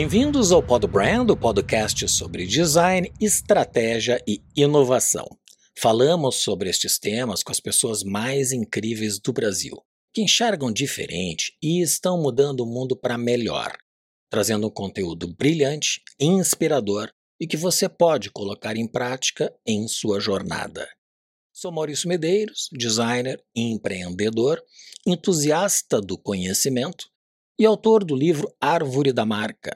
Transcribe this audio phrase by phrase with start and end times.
[0.00, 5.26] Bem-vindos ao Pod Brand, o podcast sobre design, estratégia e inovação.
[5.76, 9.76] Falamos sobre estes temas com as pessoas mais incríveis do Brasil,
[10.14, 13.76] que enxergam diferente e estão mudando o mundo para melhor,
[14.30, 17.10] trazendo um conteúdo brilhante, inspirador
[17.40, 20.88] e que você pode colocar em prática em sua jornada.
[21.52, 24.62] Sou Maurício Medeiros, designer, empreendedor,
[25.04, 27.10] entusiasta do conhecimento
[27.58, 29.74] e autor do livro Árvore da Marca,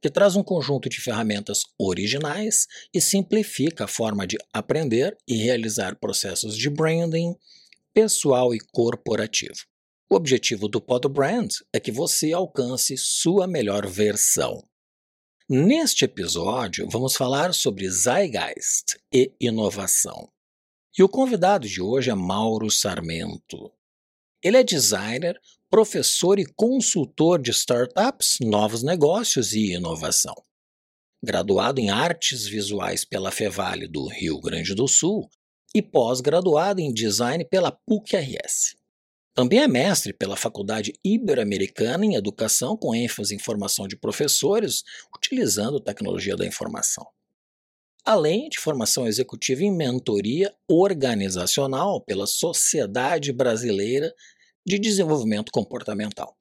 [0.00, 5.96] que traz um conjunto de ferramentas originais e simplifica a forma de aprender e realizar
[5.96, 7.34] processos de branding
[7.92, 9.58] pessoal e corporativo.
[10.10, 14.62] O objetivo do Brand é que você alcance sua melhor versão.
[15.48, 20.30] Neste episódio, vamos falar sobre Zeitgeist e inovação.
[20.96, 23.70] E o convidado de hoje é Mauro Sarmento.
[24.42, 25.38] Ele é designer,
[25.70, 30.34] professor e consultor de startups, novos negócios e inovação.
[31.22, 35.28] Graduado em artes visuais pela Fevale do Rio Grande do Sul
[35.74, 38.76] e pós-graduado em design pela PUC-RS.
[39.34, 44.82] Também é mestre pela Faculdade Ibero-Americana em Educação, com ênfase em formação de professores,
[45.14, 47.06] utilizando tecnologia da informação.
[48.04, 54.14] Além de formação executiva em mentoria organizacional pela Sociedade Brasileira
[54.68, 56.36] de Desenvolvimento Comportamental.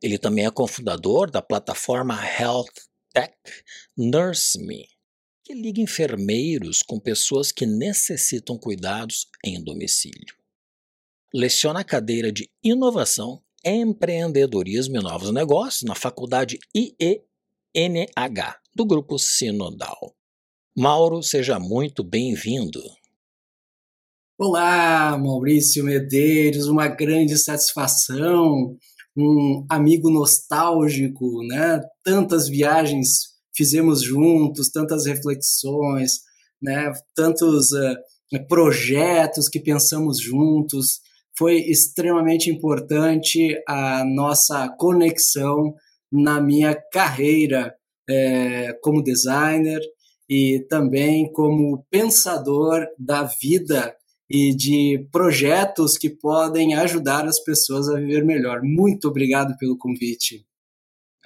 [0.00, 2.70] Ele também é cofundador da plataforma Health
[3.12, 3.34] Tech
[3.96, 4.86] Nurse Me,
[5.42, 10.36] que liga enfermeiros com pessoas que necessitam cuidados em domicílio.
[11.34, 20.16] Leciona a cadeira de Inovação, Empreendedorismo e Novos Negócios na Faculdade IENH do Grupo Sinodal.
[20.78, 22.80] Mauro, seja muito bem-vindo.
[24.42, 28.74] Olá, Maurício Medeiros, uma grande satisfação,
[29.14, 31.78] um amigo nostálgico, né?
[32.02, 36.20] Tantas viagens fizemos juntos, tantas reflexões,
[36.58, 36.90] né?
[37.14, 41.00] Tantos uh, projetos que pensamos juntos
[41.36, 45.74] foi extremamente importante a nossa conexão
[46.10, 47.74] na minha carreira
[48.08, 49.82] é, como designer
[50.26, 53.94] e também como pensador da vida
[54.30, 58.62] e de projetos que podem ajudar as pessoas a viver melhor.
[58.62, 60.46] Muito obrigado pelo convite.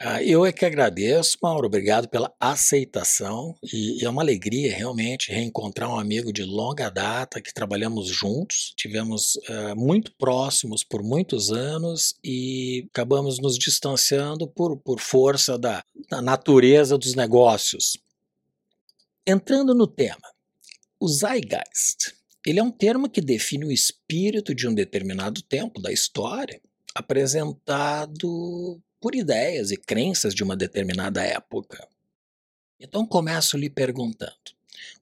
[0.00, 1.66] Ah, eu é que agradeço, Mauro.
[1.66, 3.54] Obrigado pela aceitação.
[3.72, 8.74] E é uma alegria realmente reencontrar um amigo de longa data que trabalhamos juntos.
[8.76, 15.84] Tivemos uh, muito próximos por muitos anos e acabamos nos distanciando por, por força da,
[16.10, 17.96] da natureza dos negócios.
[19.26, 20.28] Entrando no tema,
[20.98, 22.23] o Zeitgeist.
[22.46, 26.60] Ele é um termo que define o espírito de um determinado tempo da história,
[26.94, 31.88] apresentado por ideias e crenças de uma determinada época.
[32.78, 34.54] Então começo lhe perguntando: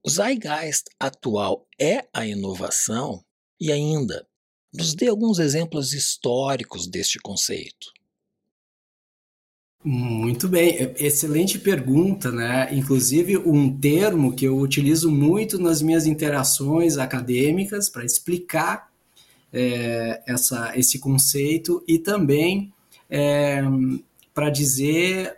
[0.04, 3.24] o Zeitgeist atual é a inovação?
[3.60, 4.26] E ainda,
[4.72, 7.92] nos dê alguns exemplos históricos deste conceito.
[9.84, 12.72] Muito bem, excelente pergunta, né?
[12.72, 18.88] Inclusive, um termo que eu utilizo muito nas minhas interações acadêmicas para explicar
[19.52, 22.72] é, essa, esse conceito e também
[23.10, 23.60] é,
[24.32, 25.36] para dizer,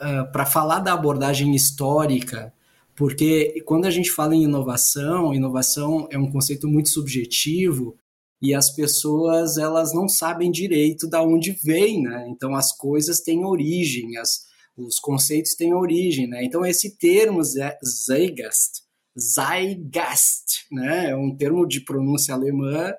[0.00, 2.52] uh, para falar da abordagem histórica,
[2.96, 7.96] porque quando a gente fala em inovação, inovação é um conceito muito subjetivo
[8.44, 12.26] e as pessoas elas não sabem direito da onde vem, né?
[12.28, 14.42] Então as coisas têm origem, as,
[14.76, 16.44] os conceitos têm origem, né?
[16.44, 18.82] Então esse termo Zeitgeist,
[19.18, 21.10] Zeitgeist, né?
[21.10, 22.92] É um termo de pronúncia alemã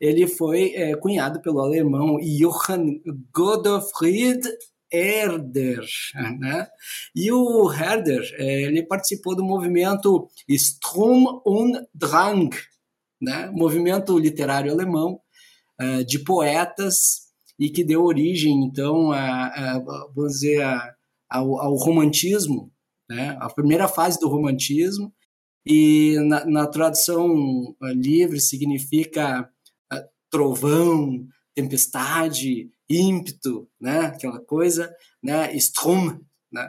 [0.00, 3.00] ele foi é, cunhado pelo alemão Johann
[3.32, 4.40] Godofried
[4.92, 5.86] Herder,
[6.40, 6.66] né?
[7.14, 12.50] E o Herder, é, ele participou do movimento Strom und Drang,
[13.22, 13.48] né?
[13.52, 15.20] Movimento literário alemão
[15.78, 17.22] é, de poetas
[17.58, 19.78] e que deu origem, então, a, a
[20.14, 20.94] vamos dizer, a,
[21.30, 22.72] ao, ao, romantismo,
[23.08, 23.36] né?
[23.40, 25.14] A primeira fase do romantismo
[25.64, 29.48] e na, na tradução livre significa
[30.32, 34.06] trovão, tempestade, ímpeto, né?
[34.06, 34.92] Aquela coisa,
[35.22, 35.54] né?
[35.56, 36.18] Strom,
[36.50, 36.68] né?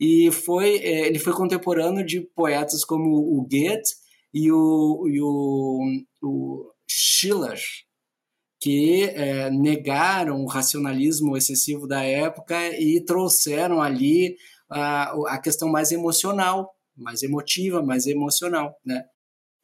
[0.00, 4.01] E foi, é, ele foi contemporâneo de poetas como o Goethe
[4.32, 7.60] e o, e o, o Schiller,
[8.60, 14.36] que é, negaram o racionalismo excessivo da época e trouxeram ali
[14.70, 19.04] a, a questão mais emocional, mais emotiva, mais emocional, né?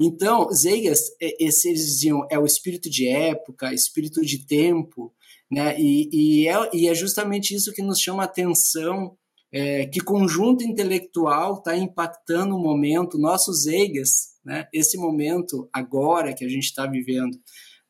[0.01, 5.13] Então, Zeitgeist, é, esse, eles diziam, é o espírito de época, espírito de tempo,
[5.51, 5.79] né?
[5.81, 9.17] E, e, é, e é justamente isso que nos chama a atenção
[9.53, 16.45] é, que conjunto intelectual está impactando o momento, nossos eigas, né, esse momento agora que
[16.45, 17.39] a gente está vivendo.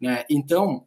[0.00, 0.24] Né?
[0.30, 0.86] Então,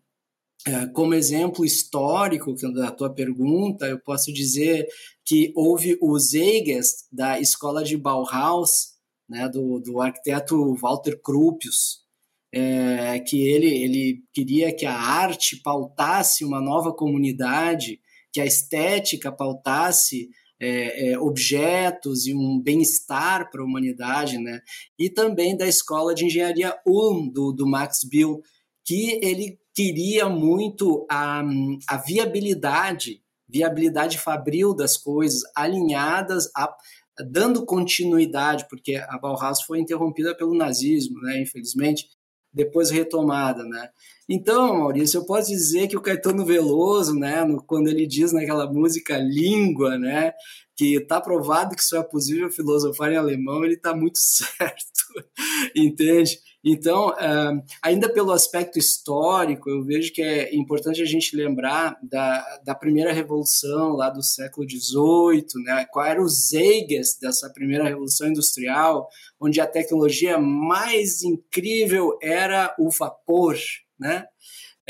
[0.65, 4.88] é, como exemplo histórico da tua pergunta, eu posso dizer
[5.25, 8.91] que houve os eigas da escola de Bauhaus,
[9.27, 12.01] né, do, do arquiteto Walter Krupius,
[12.53, 18.00] é, que ele, ele queria que a arte pautasse uma nova comunidade,
[18.31, 20.29] que a estética pautasse
[20.62, 24.62] é, é, objetos e um bem-estar para a humanidade, né?
[24.98, 28.42] E também da escola de engenharia Ulm, do, do Max Bill,
[28.86, 31.44] que ele queria muito a,
[31.88, 36.72] a viabilidade, viabilidade fabril das coisas, alinhadas a,
[37.28, 42.08] dando continuidade, porque a Bauhaus foi interrompida pelo nazismo, né, infelizmente,
[42.53, 43.89] depois retomada, né?
[44.30, 48.71] Então, Maurício, eu posso dizer que o Caetano Veloso, né, no, quando ele diz naquela
[48.71, 50.31] música Língua, né,
[50.75, 55.25] que está provado que isso é possível filosofar em alemão, ele está muito certo,
[55.75, 56.39] entende?
[56.63, 57.13] Então,
[57.81, 63.12] ainda pelo aspecto histórico, eu vejo que é importante a gente lembrar da, da primeira
[63.12, 65.86] revolução lá do século XVIII, né?
[65.92, 69.10] qual era o Zeiges dessa primeira revolução industrial,
[69.40, 73.58] onde a tecnologia mais incrível era o vapor,
[74.00, 74.25] né?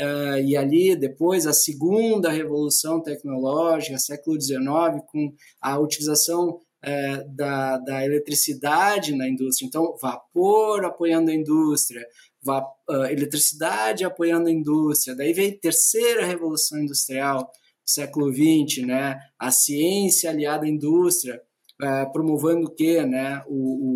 [0.00, 4.58] Uh, e ali depois a segunda revolução tecnológica, século XIX,
[5.06, 9.66] com a utilização é, da, da eletricidade na indústria.
[9.66, 12.04] Então, vapor apoiando a indústria,
[12.42, 15.14] vap, uh, eletricidade apoiando a indústria.
[15.14, 17.50] Daí veio a terceira revolução industrial,
[17.84, 19.18] século XX, né?
[19.38, 21.40] a ciência aliada à indústria,
[21.80, 23.04] uh, promovendo o quê?
[23.06, 23.42] Né?
[23.46, 23.54] O,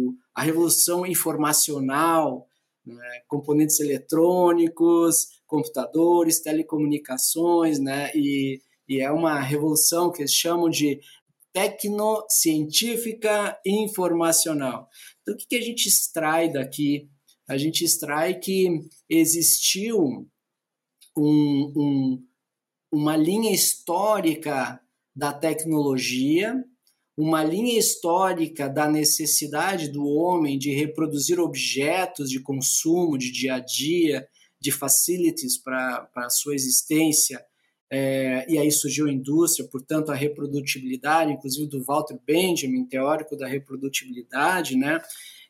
[0.09, 2.47] o, a revolução informacional,
[2.87, 3.21] né?
[3.27, 8.11] componentes eletrônicos, computadores, telecomunicações, né?
[8.15, 11.01] e, e é uma revolução que eles chamam de
[11.57, 14.91] tecnocientífica informacional.
[15.23, 17.09] Então, o que, que a gente extrai daqui?
[17.49, 20.29] A gente extrai que existiu
[21.17, 22.23] um, um,
[22.93, 24.79] uma linha histórica
[25.15, 26.63] da tecnologia,
[27.17, 33.61] uma linha histórica da necessidade do homem de reproduzir objetos de consumo de dia a
[33.61, 34.29] dia,
[34.61, 37.43] de facilities para a sua existência,
[37.91, 43.47] é, e aí surgiu a indústria, portanto, a reprodutibilidade, inclusive do Walter Benjamin, teórico da
[43.47, 45.01] reprodutibilidade, né?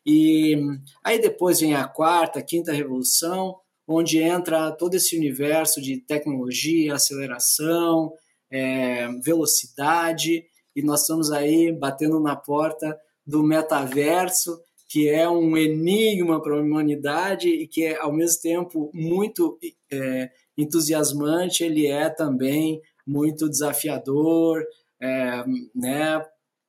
[0.05, 0.55] E
[1.03, 3.55] aí depois vem a quarta, a quinta revolução,
[3.87, 8.13] onde entra todo esse universo de tecnologia, aceleração,
[8.51, 10.45] é, velocidade,
[10.75, 16.61] e nós estamos aí batendo na porta do metaverso, que é um enigma para a
[16.61, 19.57] humanidade e que é, ao mesmo tempo, muito
[19.91, 24.65] é, entusiasmante, ele é também muito desafiador,
[25.01, 25.43] é,
[25.75, 26.25] né?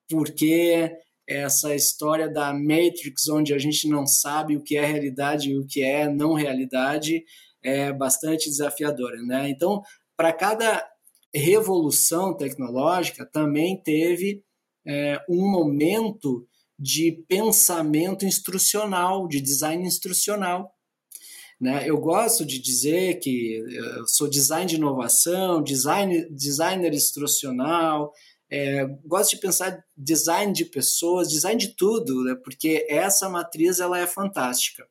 [0.09, 0.93] Porque
[1.29, 5.67] essa história da Matrix, onde a gente não sabe o que é realidade e o
[5.67, 7.25] que é não realidade,
[7.63, 9.49] é bastante desafiadora, né?
[9.51, 9.83] Então,
[10.17, 10.87] para cada
[11.35, 14.43] revolução tecnológica, também teve
[14.87, 16.47] é, um momento
[16.79, 20.73] de pensamento instrucional, de design instrucional,
[21.61, 21.89] né?
[21.89, 28.13] Eu gosto de dizer que eu sou design de inovação, design, designer instrucional,
[28.51, 32.35] é, gosto de pensar design de pessoas, design de tudo, né?
[32.43, 34.87] porque essa matriz ela é fantástica.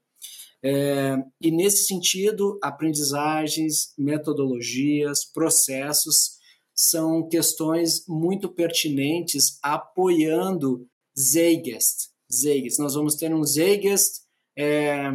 [0.63, 6.37] É, e nesse sentido, aprendizagens, metodologias, processos
[6.75, 12.09] são questões muito pertinentes apoiando Zeitgeist.
[12.31, 12.79] Zeitgeist.
[12.79, 14.21] Nós vamos ter um Zeitgeist
[14.55, 15.09] é,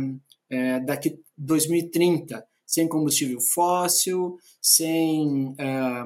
[0.50, 6.04] é, daqui 2030, sem combustível fóssil, sem é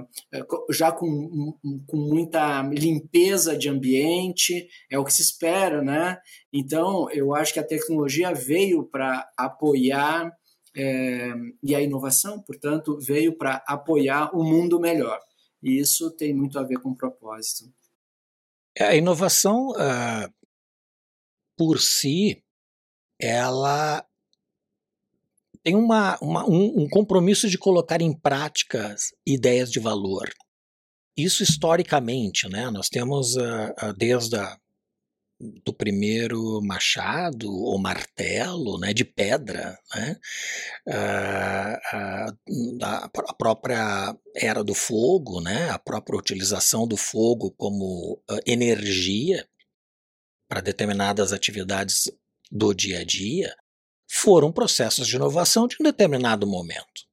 [0.71, 6.19] já com, com muita limpeza de ambiente, é o que se espera, né?
[6.52, 10.33] Então, eu acho que a tecnologia veio para apoiar
[10.76, 15.19] é, e a inovação, portanto, veio para apoiar o um mundo melhor.
[15.62, 17.73] E isso tem muito a ver com propósito.
[18.76, 20.33] É, a inovação, uh,
[21.57, 22.45] por si,
[23.19, 24.07] ela
[25.66, 28.94] tem uma, uma um, um, compromisso de colocar em prática
[29.26, 30.32] ideias de valor.
[31.18, 32.70] Isso historicamente, né?
[32.70, 34.56] Nós temos uh, desde a,
[35.64, 40.16] do primeiro machado ou martelo, né, de pedra, né,
[40.87, 49.44] uh, a, a, própria era do fogo, né, a própria utilização do fogo como energia
[50.49, 52.11] para determinadas atividades
[52.50, 53.52] do dia a dia,
[54.07, 57.07] foram processos de inovação de um determinado momento.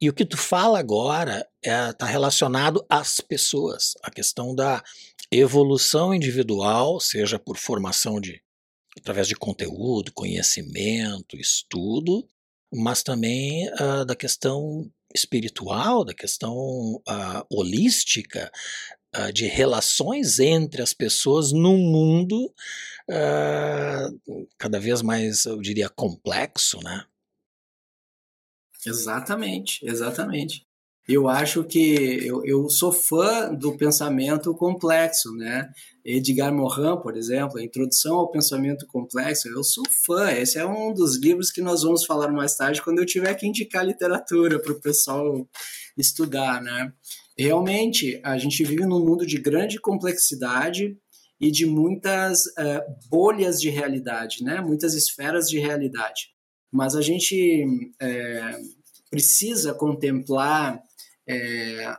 [0.00, 4.82] E o que tu fala agora está é, tá relacionado às pessoas, a questão da
[5.30, 8.42] evolução individual, seja por formação de
[8.98, 12.28] através de conteúdo, conhecimento, estudo,
[12.72, 18.50] mas também uh, da questão espiritual, da questão uh, holística,
[19.16, 22.52] uh, de relações entre as pessoas num mundo
[24.58, 27.04] cada vez mais, eu diria, complexo, né?
[28.86, 30.66] Exatamente, exatamente.
[31.08, 35.68] Eu acho que eu, eu sou fã do pensamento complexo, né?
[36.04, 40.30] Edgar Morin, por exemplo, a Introdução ao Pensamento Complexo, eu sou fã.
[40.30, 43.46] Esse é um dos livros que nós vamos falar mais tarde quando eu tiver que
[43.46, 45.48] indicar literatura para o pessoal
[45.98, 46.92] estudar, né?
[47.42, 50.96] Realmente, a gente vive num mundo de grande complexidade
[51.40, 54.60] e de muitas uh, bolhas de realidade, né?
[54.60, 56.28] Muitas esferas de realidade.
[56.70, 57.66] Mas a gente
[58.00, 58.58] é,
[59.10, 60.80] precisa contemplar
[61.28, 61.96] é,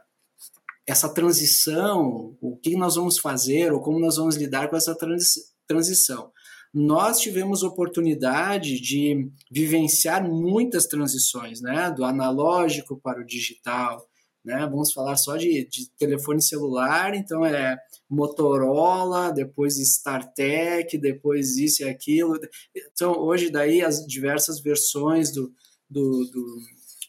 [0.88, 5.41] essa transição, o que nós vamos fazer ou como nós vamos lidar com essa transi
[5.67, 6.31] transição.
[6.73, 11.91] Nós tivemos oportunidade de vivenciar muitas transições, né?
[11.91, 14.07] do analógico para o digital.
[14.43, 14.59] Né?
[14.69, 17.77] Vamos falar só de, de telefone celular, então é
[18.09, 22.38] Motorola, depois StarTech, depois isso e aquilo.
[22.75, 25.53] Então, hoje, daí, as diversas versões do,
[25.89, 26.57] do, do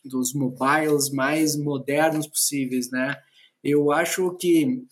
[0.05, 3.17] dos mobiles mais modernos possíveis, né?
[3.63, 4.85] Eu acho que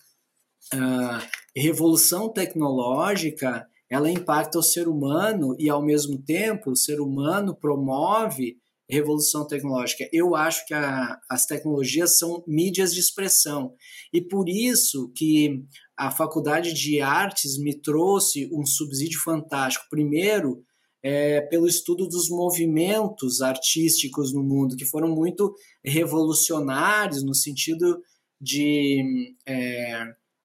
[0.73, 6.99] a uh, revolução tecnológica ela impacta o ser humano e ao mesmo tempo o ser
[6.99, 8.57] humano promove
[8.89, 10.07] revolução tecnológica.
[10.11, 13.73] Eu acho que a, as tecnologias são mídias de expressão
[14.13, 15.63] e por isso que
[15.97, 19.85] a faculdade de artes me trouxe um subsídio fantástico.
[19.89, 20.63] Primeiro,
[21.03, 28.01] é, pelo estudo dos movimentos artísticos no mundo, que foram muito revolucionários no sentido
[28.39, 30.03] de é,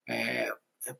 [0.09, 0.49] é,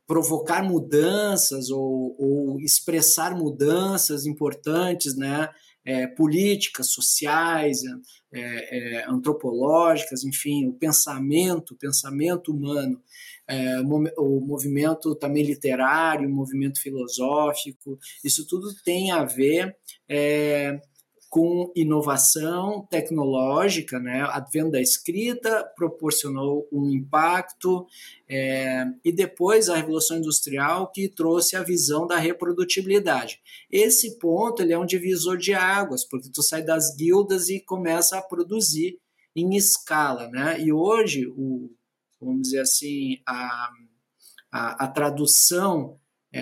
[0.05, 5.49] provocar mudanças ou, ou, expressar mudanças importantes, né?
[5.85, 7.81] É, políticas, sociais,
[8.33, 13.01] é, é, antropológicas, enfim, o pensamento, o pensamento humano.
[13.47, 13.79] É,
[14.17, 19.77] o movimento também literário, o movimento filosófico, isso tudo tem a ver
[20.09, 20.79] é,
[21.35, 24.21] com inovação tecnológica, né?
[24.21, 27.85] A advento da escrita proporcionou um impacto
[28.25, 33.41] é, e depois a revolução industrial que trouxe a visão da reprodutibilidade.
[33.69, 38.17] Esse ponto ele é um divisor de águas porque tu sai das guildas e começa
[38.17, 38.97] a produzir
[39.35, 40.57] em escala, né?
[40.61, 41.69] E hoje o
[42.21, 43.69] vamos dizer assim, a,
[44.49, 45.99] a, a tradução
[46.33, 46.41] é,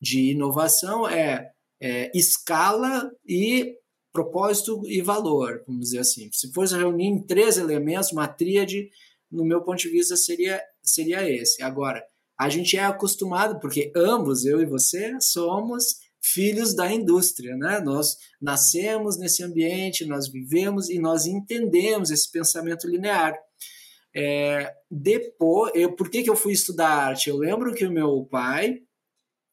[0.00, 3.78] de inovação é, é, escala e
[4.12, 6.28] propósito e valor, vamos dizer assim.
[6.32, 8.90] Se fosse reunir em três elementos, uma tríade,
[9.30, 11.62] no meu ponto de vista, seria, seria esse.
[11.62, 12.02] Agora,
[12.38, 17.80] a gente é acostumado, porque ambos, eu e você, somos filhos da indústria, né?
[17.80, 23.34] Nós nascemos nesse ambiente, nós vivemos e nós entendemos esse pensamento linear.
[24.14, 27.30] É, depois, eu, por que, que eu fui estudar arte?
[27.30, 28.80] Eu lembro que o meu pai,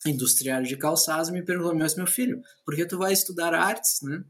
[0.06, 4.24] industriário de calçados, me perguntou: meu filho, por que tu vai estudar artes, né?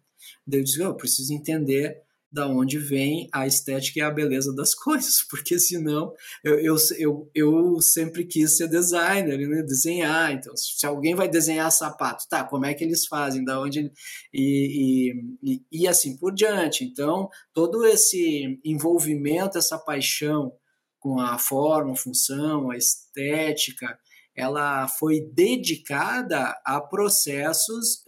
[0.45, 4.75] Daí eu disse: eu preciso entender da onde vem a estética e a beleza das
[4.75, 9.61] coisas, porque senão eu, eu, eu, eu sempre quis ser designer, né?
[9.63, 10.33] desenhar.
[10.33, 13.91] Então, se alguém vai desenhar sapato, tá, como é que eles fazem, da onde
[14.33, 16.83] e, e, e assim por diante.
[16.83, 20.51] Então, todo esse envolvimento, essa paixão
[20.99, 23.97] com a forma, a função, a estética,
[24.35, 28.03] ela foi dedicada a processos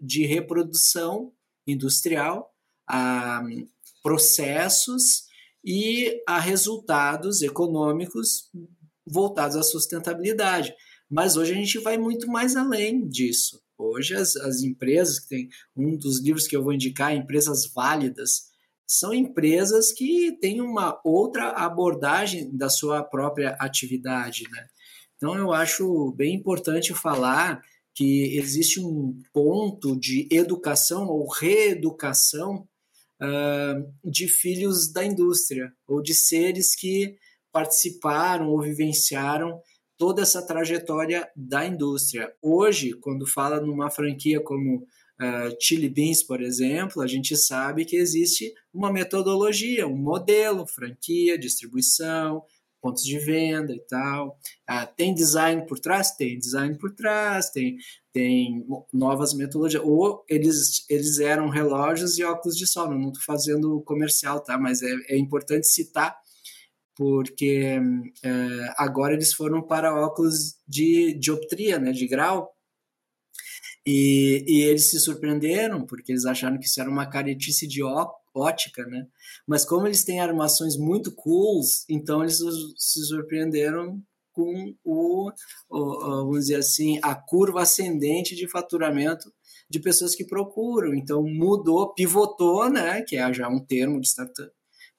[0.00, 1.32] de reprodução
[1.68, 2.50] industrial
[2.88, 3.42] a
[4.02, 5.24] processos
[5.64, 8.50] e a resultados econômicos
[9.06, 10.74] voltados à sustentabilidade.
[11.10, 13.60] Mas hoje a gente vai muito mais além disso.
[13.76, 18.48] Hoje as, as empresas que tem um dos livros que eu vou indicar, empresas válidas,
[18.86, 24.66] são empresas que têm uma outra abordagem da sua própria atividade, né?
[25.16, 27.60] Então eu acho bem importante falar
[27.98, 32.64] que existe um ponto de educação ou reeducação
[33.20, 37.16] uh, de filhos da indústria ou de seres que
[37.50, 39.60] participaram ou vivenciaram
[39.96, 42.32] toda essa trajetória da indústria.
[42.40, 47.96] Hoje, quando fala numa franquia como uh, Chili Beans, por exemplo, a gente sabe que
[47.96, 52.44] existe uma metodologia, um modelo, franquia, distribuição,
[52.80, 54.38] pontos de venda e tal.
[54.66, 56.12] Ah, tem design por trás?
[56.12, 57.76] Tem design por trás, tem,
[58.12, 59.82] tem novas metodologias.
[59.84, 62.90] Ou eles, eles eram relógios e óculos de sol.
[62.90, 64.58] Não estou fazendo comercial, tá?
[64.58, 66.16] Mas é, é importante citar
[66.98, 67.80] porque
[68.24, 72.52] é, agora eles foram para óculos de dioptria, né, de grau,
[73.86, 77.82] e, e, eles se surpreenderam, porque eles acharam que isso era uma caretice de
[78.38, 79.06] ótica, né?
[79.46, 82.38] Mas como eles têm armações muito cools, então eles
[82.76, 84.02] se surpreenderam
[84.32, 85.30] com o,
[85.68, 89.32] o, vamos dizer assim, a curva ascendente de faturamento
[89.68, 90.94] de pessoas que procuram.
[90.94, 93.02] Então mudou, pivotou, né?
[93.02, 94.50] Que é já um termo de startup,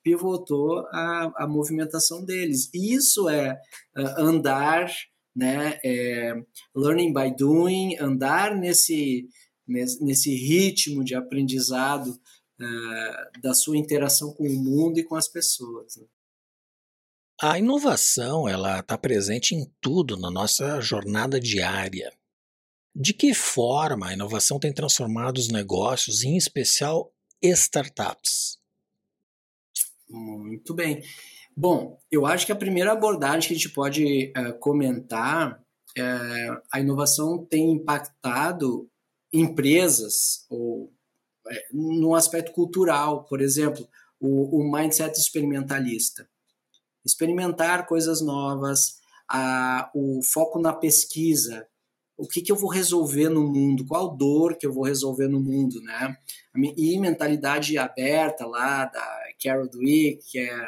[0.04, 2.70] pivotou a, a movimentação deles.
[2.74, 3.54] Isso é
[3.98, 4.90] uh, andar
[5.36, 5.80] né?
[5.84, 6.34] É,
[6.76, 9.28] learning by doing, andar nesse,
[9.68, 12.14] nesse, nesse ritmo de aprendizado
[12.60, 15.98] uh, da sua interação com o mundo e com as pessoas.
[15.98, 16.06] Né?
[17.42, 22.12] A inovação ela está presente em tudo na nossa jornada diária.
[22.94, 28.58] De que forma a inovação tem transformado os negócios, em especial startups?
[30.10, 31.02] Muito bem.
[31.56, 35.64] Bom, eu acho que a primeira abordagem que a gente pode uh, comentar
[35.98, 38.90] é a inovação tem impactado
[39.32, 40.92] empresas ou
[41.50, 43.88] é, no aspecto cultural, por exemplo,
[44.20, 46.28] o, o, mindset experimentalista,
[47.06, 48.98] experimentar coisas novas,
[49.30, 51.68] a, o foco na pesquisa,
[52.18, 55.40] o que, que eu vou resolver no mundo, qual dor que eu vou resolver no
[55.40, 56.18] mundo, né?
[56.76, 60.68] E mentalidade aberta lá da Carol Dweck, que é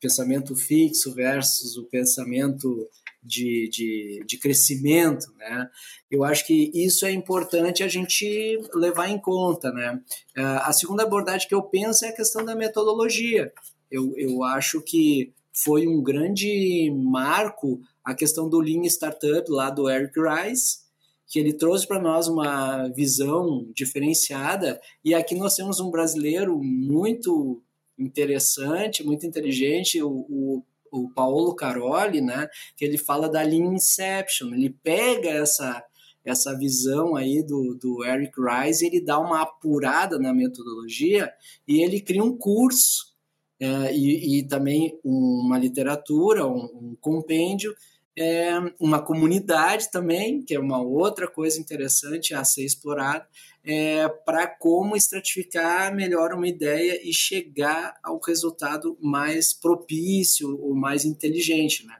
[0.00, 2.88] pensamento fixo versus o pensamento
[3.22, 5.68] de, de, de, crescimento, né?
[6.10, 10.00] Eu acho que isso é importante a gente levar em conta, né?
[10.36, 13.52] A segunda abordagem que eu penso é a questão da metodologia.
[13.90, 19.90] Eu, eu acho que foi um grande marco a questão do Lean Startup lá do
[19.90, 20.78] Eric Rice,
[21.26, 27.62] que ele trouxe para nós uma visão diferenciada e aqui nós temos um brasileiro muito
[27.98, 34.54] interessante, muito inteligente, o, o, o Paulo Caroli, né, que ele fala da Lean Inception,
[34.54, 35.84] ele pega essa
[36.24, 41.32] essa visão aí do, do Eric Rice, ele dá uma apurada na metodologia
[41.66, 43.14] e ele cria um curso
[43.60, 47.74] é, e, e, também uma literatura, um, um compêndio,
[48.18, 53.26] é, uma comunidade também, que é uma outra coisa interessante a ser explorada,
[53.64, 61.04] é, para como estratificar melhor uma ideia e chegar ao resultado mais propício ou mais
[61.04, 61.94] inteligente, né?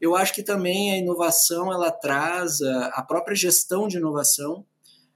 [0.00, 4.66] Eu acho que também a inovação ela traz a, própria gestão de inovação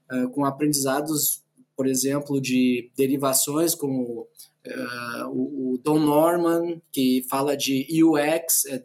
[0.09, 1.43] uh, com aprendizados,
[1.75, 4.29] por exemplo, de derivações como
[4.67, 8.83] uh, o, o, Don Norman que fala de UX, é,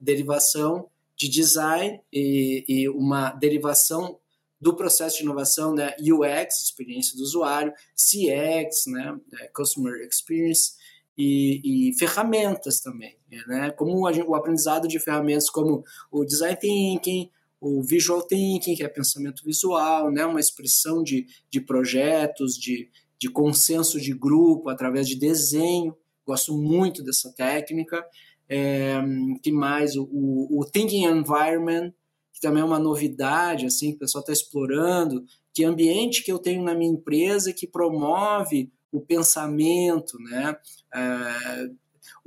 [0.00, 4.18] derivação de design e, e uma derivação
[4.60, 10.72] do processo de inovação, né, UX, experiência do usuário, CX, né, é, Customer Experience,
[11.16, 17.82] e, e ferramentas também, né, como o aprendizado de ferramentas como o Design Thinking, o
[17.82, 22.90] Visual Thinking, que é pensamento visual, né, uma expressão de, de projetos, de,
[23.24, 28.04] de consenso de grupo através de desenho, gosto muito dessa técnica,
[28.46, 29.00] é,
[29.42, 31.90] que mais, o, o Thinking Environment,
[32.34, 36.38] que também é uma novidade, assim, que o pessoal está explorando, que ambiente que eu
[36.38, 40.54] tenho na minha empresa que promove o pensamento, né?
[40.94, 41.70] É,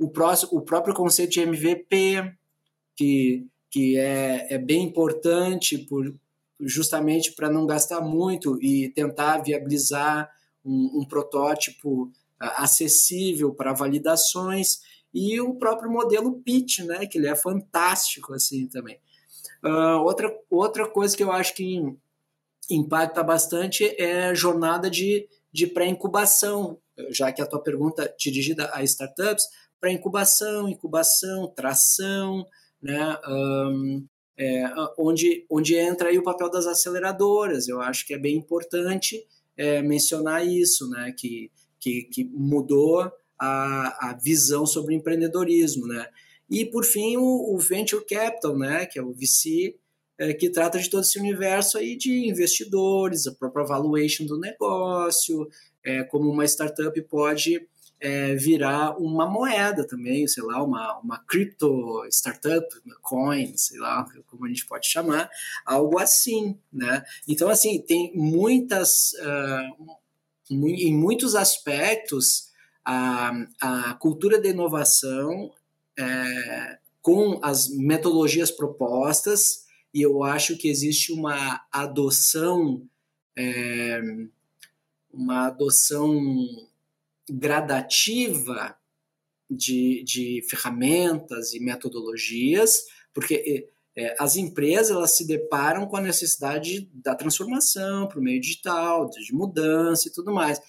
[0.00, 2.32] o, próximo, o próprio conceito de MVP,
[2.96, 6.12] que, que é, é bem importante por,
[6.58, 10.28] justamente para não gastar muito e tentar viabilizar
[10.64, 14.80] um, um protótipo acessível para validações
[15.12, 18.98] e o próprio modelo pitch, né, que ele é fantástico assim também.
[19.64, 21.82] Uh, outra, outra coisa que eu acho que
[22.70, 26.78] impacta bastante é a jornada de, de pré-incubação,
[27.10, 29.44] já que a tua pergunta é dirigida a startups,
[29.80, 32.46] pré-incubação, incubação, tração,
[32.80, 34.64] né, um, é,
[34.96, 37.66] onde, onde entra aí o papel das aceleradoras.
[37.66, 39.26] Eu acho que é bem importante
[39.58, 46.06] é, mencionar isso, né, que, que, que mudou a, a visão sobre empreendedorismo, né?
[46.50, 49.76] E, por fim, o, o Venture Capital, né, que é o VC,
[50.18, 55.48] é, que trata de todo esse universo aí de investidores, a própria valuation do negócio,
[55.84, 57.66] é, como uma startup pode
[58.00, 62.66] é, virar uma moeda também, sei lá, uma, uma crypto startup,
[63.02, 65.28] coin, sei lá, como a gente pode chamar,
[65.64, 67.04] algo assim, né?
[67.26, 69.96] Então, assim, tem muitas, uh,
[70.50, 72.48] em muitos aspectos,
[72.84, 75.52] a, a cultura de inovação
[75.98, 82.82] é, com as metodologias propostas, e eu acho que existe uma adoção,
[83.36, 84.00] é,
[85.12, 86.67] uma adoção
[87.30, 88.76] gradativa
[89.50, 92.82] de, de ferramentas e metodologias,
[93.14, 98.40] porque é, as empresas elas se deparam com a necessidade da transformação para o meio
[98.40, 100.60] digital, de mudança e tudo mais.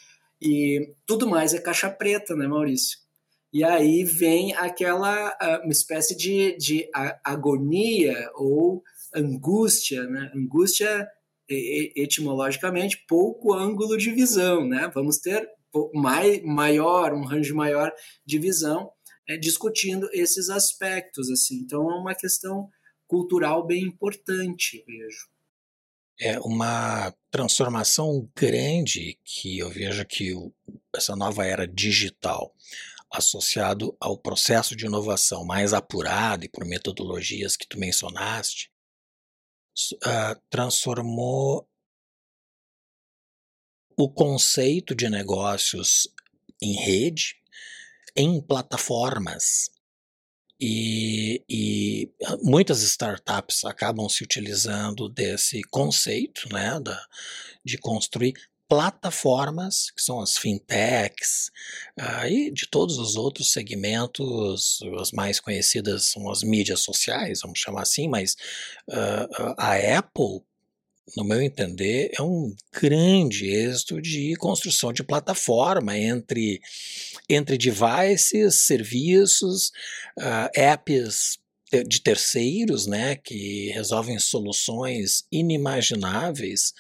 [0.41, 2.97] E tudo mais é caixa preta, né, Maurício?
[3.51, 6.89] E aí vem aquela uma espécie de, de
[7.23, 10.31] agonia ou angústia, né?
[10.35, 11.07] Angústia
[11.49, 14.89] etimologicamente pouco ângulo de visão, né?
[14.93, 15.47] Vamos ter
[15.93, 17.91] mai, maior, um range maior
[18.25, 18.91] de visão
[19.27, 21.57] é, discutindo esses aspectos, assim.
[21.57, 22.69] Então é uma questão
[23.07, 25.27] cultural bem importante, vejo.
[26.19, 30.53] É uma transformação grande que eu vejo que o,
[30.93, 32.53] essa nova era digital,
[33.11, 38.69] associado ao processo de inovação mais apurado e por metodologias que tu mencionaste,
[39.93, 41.67] uh, transformou
[43.99, 46.07] o conceito de negócios
[46.61, 47.35] em rede
[48.15, 49.69] em plataformas.
[50.57, 52.09] E, e,
[52.41, 56.97] muitas startups acabam se utilizando desse conceito né, da,
[57.63, 58.35] de construir
[58.69, 61.51] plataformas, que são as fintechs,
[61.99, 67.59] uh, e de todos os outros segmentos, as mais conhecidas são as mídias sociais, vamos
[67.59, 68.35] chamar assim, mas
[68.87, 70.41] uh, a Apple
[71.15, 76.61] no meu entender, é um grande êxito de construção de plataforma entre,
[77.27, 79.69] entre devices, serviços,
[80.17, 81.39] uh, apps
[81.87, 86.73] de terceiros, né, que resolvem soluções inimagináveis.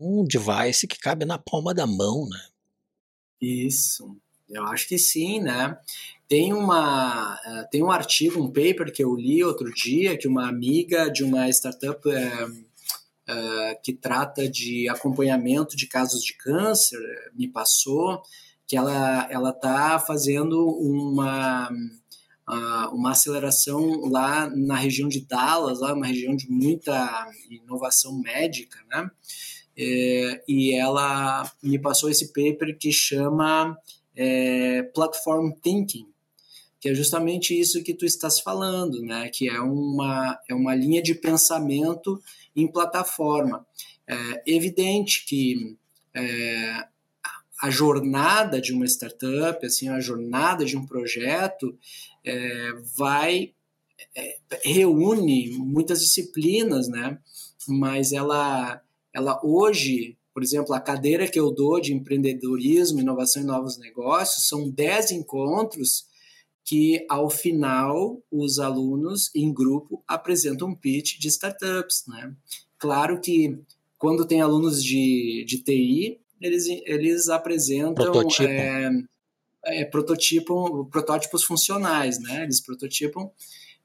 [0.00, 2.48] Um device que cabe na palma da mão, né?
[3.40, 4.16] Isso,
[4.48, 5.78] eu acho que sim, né?
[6.28, 10.46] Tem, uma, uh, tem um artigo, um paper que eu li outro dia, que uma
[10.46, 17.00] amiga de uma startup uh, uh, que trata de acompanhamento de casos de câncer
[17.34, 18.20] me passou,
[18.66, 21.70] que ela está fazendo uma,
[22.92, 29.10] uma aceleração lá na região de Dallas, lá uma região de muita inovação médica, né?
[29.80, 33.78] É, e ela me passou esse paper que chama
[34.14, 36.08] é, Platform Thinking,
[36.80, 39.28] que é justamente isso que tu estás falando, né?
[39.28, 42.22] Que é uma, é uma linha de pensamento
[42.54, 43.66] em plataforma.
[44.06, 45.76] É evidente que
[46.14, 46.86] é,
[47.60, 51.76] a jornada de uma startup, assim, a jornada de um projeto
[52.24, 53.52] é, vai
[54.14, 57.18] é, reúne muitas disciplinas, né?
[57.66, 58.80] Mas ela,
[59.12, 64.48] ela hoje, por exemplo, a cadeira que eu dou de empreendedorismo, inovação e novos negócios
[64.48, 66.06] são 10 encontros
[66.68, 72.34] que ao final os alunos em grupo apresentam um pitch de startups, né?
[72.76, 73.58] Claro que
[73.96, 78.90] quando tem alunos de, de TI, eles, eles apresentam é,
[79.64, 82.42] é, prototipam protótipos funcionais, né?
[82.42, 83.30] Eles prototipam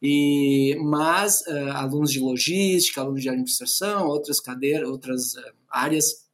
[0.02, 6.28] e mas uh, alunos de logística, alunos de administração, outras cadeiras, outras uh, áreas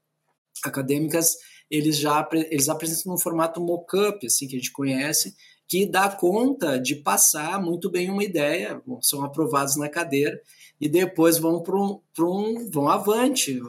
[0.64, 1.38] acadêmicas,
[1.70, 5.36] eles já eles apresentam no formato mockup, assim que a gente conhece,
[5.70, 10.42] que dá conta de passar muito bem uma ideia, são aprovados na cadeira
[10.82, 13.62] e depois vão para um, um, vão avante,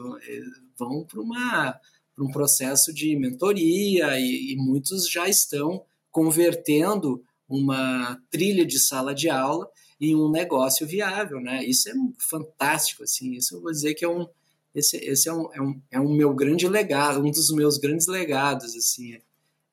[0.75, 1.79] vão para
[2.17, 9.29] um processo de mentoria e, e muitos já estão convertendo uma trilha de sala de
[9.29, 11.63] aula em um negócio viável, né?
[11.63, 13.33] Isso é fantástico, assim.
[13.33, 14.27] Isso eu vou dizer que é um
[14.73, 18.07] esse, esse é, um, é, um, é um meu grande legado, um dos meus grandes
[18.07, 19.17] legados, assim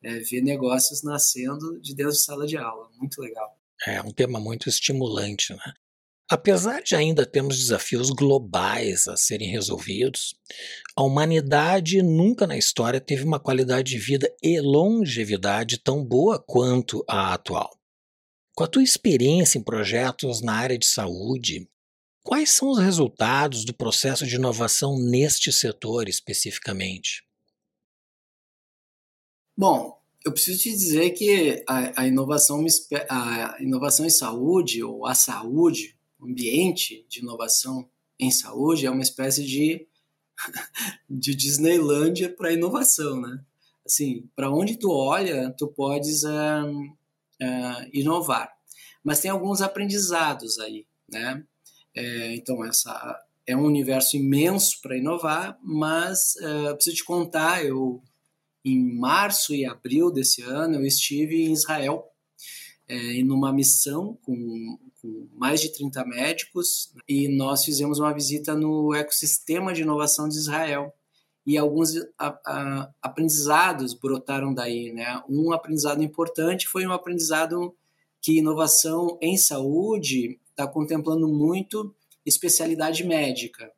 [0.02, 2.88] é, ver negócios nascendo de dentro de sala de aula.
[2.98, 3.58] Muito legal.
[3.86, 5.72] É um tema muito estimulante, né?
[6.30, 10.34] Apesar de ainda termos desafios globais a serem resolvidos,
[10.94, 17.02] a humanidade nunca na história teve uma qualidade de vida e longevidade tão boa quanto
[17.08, 17.70] a atual.
[18.54, 21.66] Com a tua experiência em projetos na área de saúde,
[22.22, 27.27] quais são os resultados do processo de inovação neste setor especificamente?
[29.58, 32.64] Bom, eu preciso te dizer que a, a inovação,
[33.10, 37.90] a inovação em saúde, ou a saúde, o ambiente de inovação
[38.20, 39.84] em saúde, é uma espécie de,
[41.10, 43.44] de Disneylândia para inovação, né?
[43.84, 48.52] Assim, para onde tu olha, tu podes uh, uh, inovar.
[49.02, 51.44] Mas tem alguns aprendizados aí, né?
[51.96, 58.00] É, então, essa é um universo imenso para inovar, mas uh, preciso te contar, eu
[58.64, 62.04] em março e abril desse ano, eu estive em Israel,
[62.86, 68.54] é, em uma missão com, com, mais de 30 médicos, e nós fizemos uma visita
[68.54, 70.92] no ecossistema de inovação de Israel.
[71.46, 75.22] e alguns a, a, aprendizados brotaram daí, né?
[75.28, 77.74] Um aprendizado importante foi um aprendizado
[78.20, 81.94] que inovação em saúde está contemplando muito
[82.26, 83.72] especialidade médica.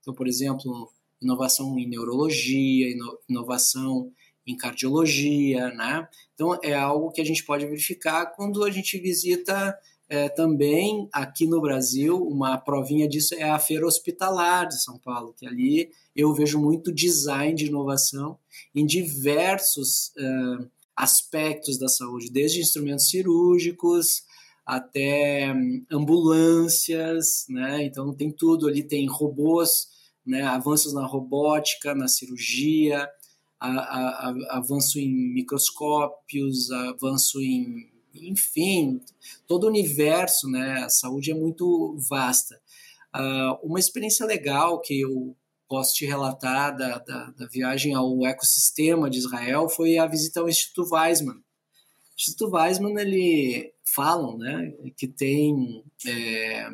[0.00, 2.94] Então, por exemplo, inovação em neurologia,
[3.28, 4.12] inovação
[4.46, 6.06] em cardiologia, né?
[6.34, 9.76] Então é algo que a gente pode verificar quando a gente visita
[10.08, 15.34] é, também aqui no Brasil, uma provinha disso é a Feira Hospitalar de São Paulo,
[15.36, 18.38] que ali eu vejo muito design de inovação
[18.72, 24.22] em diversos uh, aspectos da saúde, desde instrumentos cirúrgicos
[24.64, 27.84] até um, ambulâncias, né?
[27.84, 29.88] Então tem tudo ali, tem robôs,
[30.26, 30.42] né?
[30.42, 33.08] Avanços na robótica, na cirurgia,
[33.60, 39.00] a, a, a, avanço em microscópios, avanço em enfim,
[39.46, 40.82] todo o universo, né?
[40.84, 42.58] A saúde é muito vasta.
[43.14, 45.36] Uh, uma experiência legal que eu
[45.68, 50.48] posso te relatar da, da, da, viagem ao ecossistema de Israel foi a visita ao
[50.48, 51.36] Instituto Weizmann.
[51.36, 51.42] O
[52.16, 56.68] Instituto Weizmann, ele falam, né, que tem é,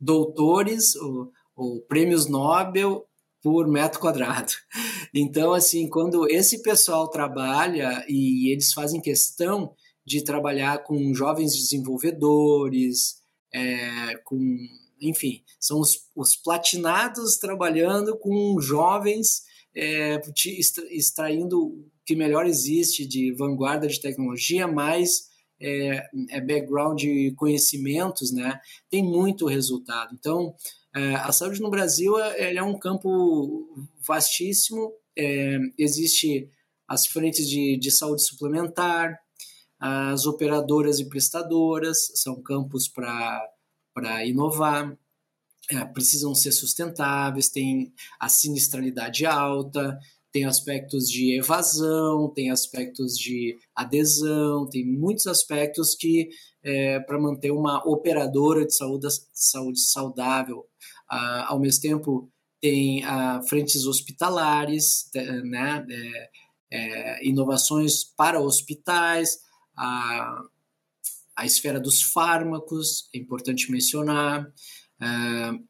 [0.00, 3.06] doutores ou, ou prêmios Nobel
[3.42, 4.52] por metro quadrado.
[5.14, 9.74] Então, assim, quando esse pessoal trabalha e eles fazem questão
[10.06, 13.16] de trabalhar com jovens desenvolvedores,
[13.52, 14.38] é, com,
[15.00, 19.42] enfim, são os, os, platinados trabalhando com jovens,
[19.74, 20.20] é,
[20.90, 25.29] extraindo o que melhor existe de vanguarda de tecnologia, mais
[25.60, 28.60] é, é background de conhecimentos, né?
[28.88, 30.14] Tem muito resultado.
[30.18, 30.54] Então,
[30.94, 33.68] é, a saúde no Brasil é, é um campo
[34.06, 34.92] vastíssimo.
[35.16, 36.48] É, existe
[36.88, 39.16] as frentes de, de saúde suplementar,
[39.78, 44.94] as operadoras e prestadoras, são campos para inovar,
[45.70, 49.98] é, precisam ser sustentáveis, tem a sinistralidade alta,
[50.32, 56.28] tem aspectos de evasão, tem aspectos de adesão, tem muitos aspectos que,
[56.62, 60.64] é, para manter uma operadora de saúde, saúde saudável,
[61.08, 65.10] ah, ao mesmo tempo, tem ah, frentes hospitalares,
[65.44, 66.30] né, é,
[66.72, 69.38] é, inovações para hospitais,
[69.76, 70.42] a,
[71.36, 74.46] a esfera dos fármacos, é importante mencionar,
[75.00, 75.06] é,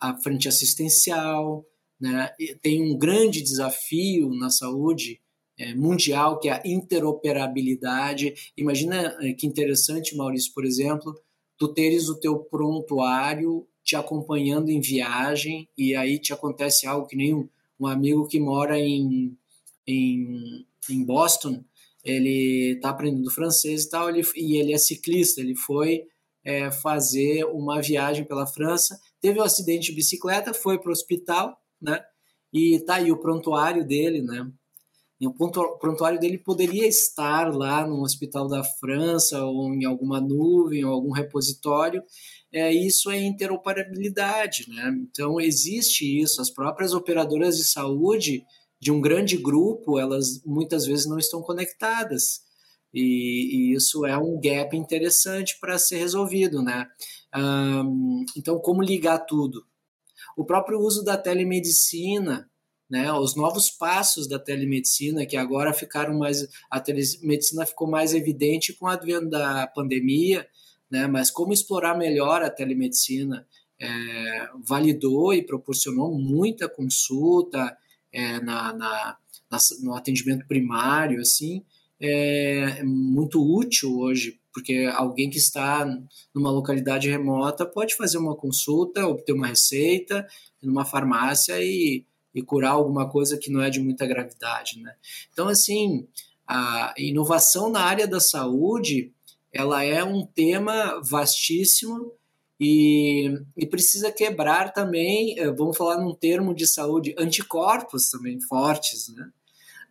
[0.00, 1.64] a frente assistencial,
[2.00, 2.30] né?
[2.62, 5.20] tem um grande desafio na saúde
[5.58, 8.32] é, mundial, que é a interoperabilidade.
[8.56, 11.14] Imagina é, que interessante, Maurício, por exemplo,
[11.58, 17.16] tu teres o teu prontuário te acompanhando em viagem e aí te acontece algo que
[17.16, 19.36] nem um, um amigo que mora em,
[19.86, 21.62] em, em Boston,
[22.02, 26.04] ele está aprendendo francês e tal, ele, e ele é ciclista, ele foi
[26.44, 31.58] é, fazer uma viagem pela França, teve um acidente de bicicleta, foi para o hospital,
[31.80, 32.02] né?
[32.52, 34.50] E tá aí o prontuário dele, né?
[35.20, 35.34] E o
[35.78, 41.10] prontuário dele poderia estar lá no hospital da França ou em alguma nuvem ou algum
[41.10, 42.02] repositório.
[42.50, 44.96] É, isso é interoperabilidade, né?
[45.02, 46.40] Então existe isso.
[46.40, 48.44] As próprias operadoras de saúde
[48.80, 52.40] de um grande grupo, elas muitas vezes não estão conectadas.
[52.92, 56.86] E, e isso é um gap interessante para ser resolvido, né?
[57.36, 59.64] Um, então, como ligar tudo?
[60.40, 62.50] O próprio uso da telemedicina,
[62.88, 63.12] né?
[63.12, 68.86] Os novos passos da telemedicina que agora ficaram mais, a telemedicina ficou mais evidente com
[68.86, 70.48] o advento da pandemia,
[70.90, 71.06] né?
[71.06, 73.46] Mas como explorar melhor a telemedicina
[73.78, 77.76] é, validou e proporcionou muita consulta,
[78.10, 79.18] é, na, na,
[79.50, 81.62] na, no atendimento primário, assim,
[82.00, 85.86] é muito útil hoje, porque alguém que está
[86.34, 90.26] numa localidade remota pode fazer uma consulta, obter uma receita
[90.62, 94.94] numa farmácia e, e curar alguma coisa que não é de muita gravidade, né?
[95.32, 96.06] Então, assim,
[96.46, 99.12] a inovação na área da saúde,
[99.52, 102.12] ela é um tema vastíssimo
[102.58, 109.08] e, e, precisa quebrar também, eh, vamos falar num termo de saúde, anticorpos também fortes,
[109.14, 109.30] né?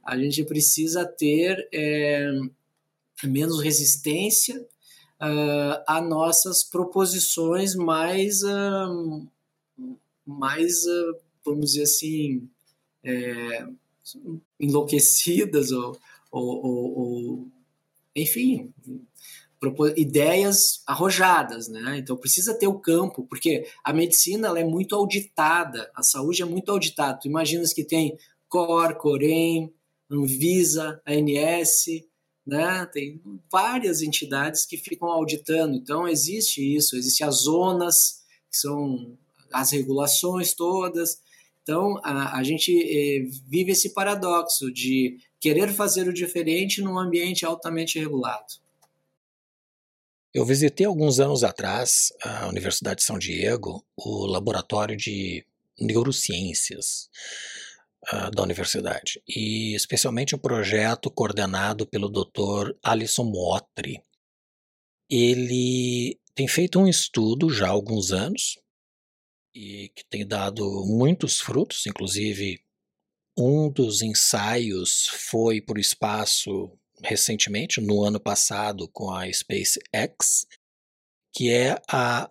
[0.04, 2.32] A gente precisa ter é,
[3.28, 9.28] menos resistência uh, a nossas proposições mais, uh,
[10.26, 12.48] mais uh, vamos dizer assim,
[13.04, 13.68] é,
[14.60, 15.98] enlouquecidas ou,
[16.32, 17.48] ou, ou, ou
[18.16, 18.74] enfim,
[19.96, 21.98] ideias arrojadas, né?
[21.98, 26.46] Então precisa ter o campo, porque a medicina ela é muito auditada, a saúde é
[26.46, 27.20] muito auditada.
[27.20, 29.74] Tu imaginas que tem COR, COREM,
[30.10, 31.86] Anvisa, ANS,
[32.46, 32.86] né?
[32.92, 33.22] Tem
[33.52, 35.76] várias entidades que ficam auditando.
[35.76, 39.18] Então existe isso, existem as zonas, que são
[39.52, 41.22] as regulações todas.
[41.64, 47.46] Então, a, a gente eh, vive esse paradoxo de querer fazer o diferente num ambiente
[47.46, 48.56] altamente regulado.
[50.34, 55.46] Eu visitei alguns anos atrás a Universidade de São Diego, o laboratório de
[55.80, 57.10] neurociências
[58.14, 62.74] uh, da universidade, e especialmente o projeto coordenado pelo Dr.
[62.84, 64.02] Alison Motri.
[65.10, 68.60] Ele tem feito um estudo já há alguns anos
[69.54, 72.60] e que tem dado muitos frutos, inclusive
[73.38, 80.46] um dos ensaios foi para o espaço recentemente, no ano passado, com a SpaceX,
[81.34, 82.30] que é a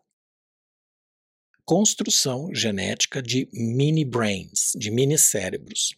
[1.68, 5.94] construção genética de mini brains, de mini cérebros,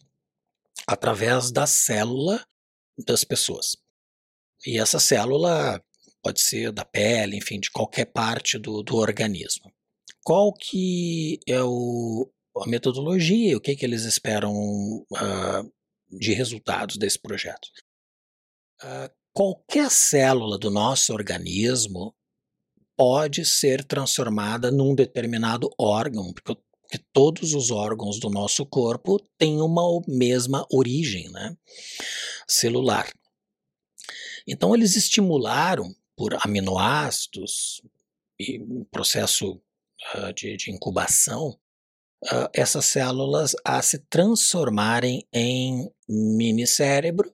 [0.85, 2.45] através da célula
[3.07, 3.77] das pessoas.
[4.65, 5.81] E essa célula
[6.21, 9.71] pode ser da pele, enfim, de qualquer parte do, do organismo.
[10.25, 15.73] Qual que é o, a metodologia, o que, que eles esperam uh,
[16.09, 17.69] de resultados desse projeto?
[18.83, 22.13] Uh, qualquer célula do nosso organismo
[23.01, 29.59] pode ser transformada num determinado órgão, porque, porque todos os órgãos do nosso corpo têm
[29.59, 31.57] uma mesma origem né,
[32.47, 33.11] celular.
[34.47, 37.81] Então, eles estimularam por aminoácidos
[38.39, 38.59] e
[38.91, 39.59] processo
[40.13, 41.59] uh, de, de, incubação
[42.25, 47.33] uh, essas células a se transformarem em mini cérebro,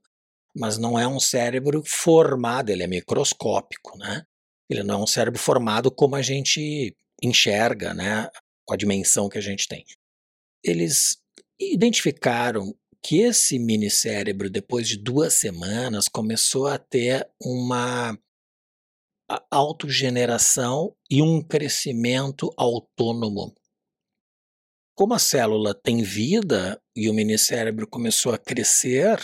[0.56, 4.26] mas não é um cérebro formado, ele é microscópico, né?
[4.70, 8.30] Ele não é um cérebro formado como a gente enxerga, né?
[8.66, 9.86] Com a dimensão que a gente tem.
[10.64, 11.18] Eles
[11.60, 18.18] identificaram que esse mini cérebro, depois de duas semanas, começou a ter uma
[19.52, 23.54] autogeneração e um crescimento autônomo.
[24.96, 29.20] Como a célula tem vida e o minicérebro começou a crescer,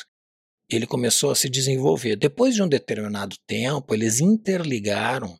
[0.69, 2.15] ele começou a se desenvolver.
[2.15, 5.37] Depois de um determinado tempo, eles interligaram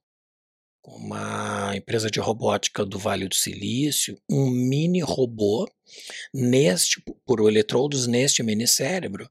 [0.82, 5.66] com uma empresa de robótica do Vale do Silício um mini robô
[6.34, 9.30] neste por eletrodos neste minicérebro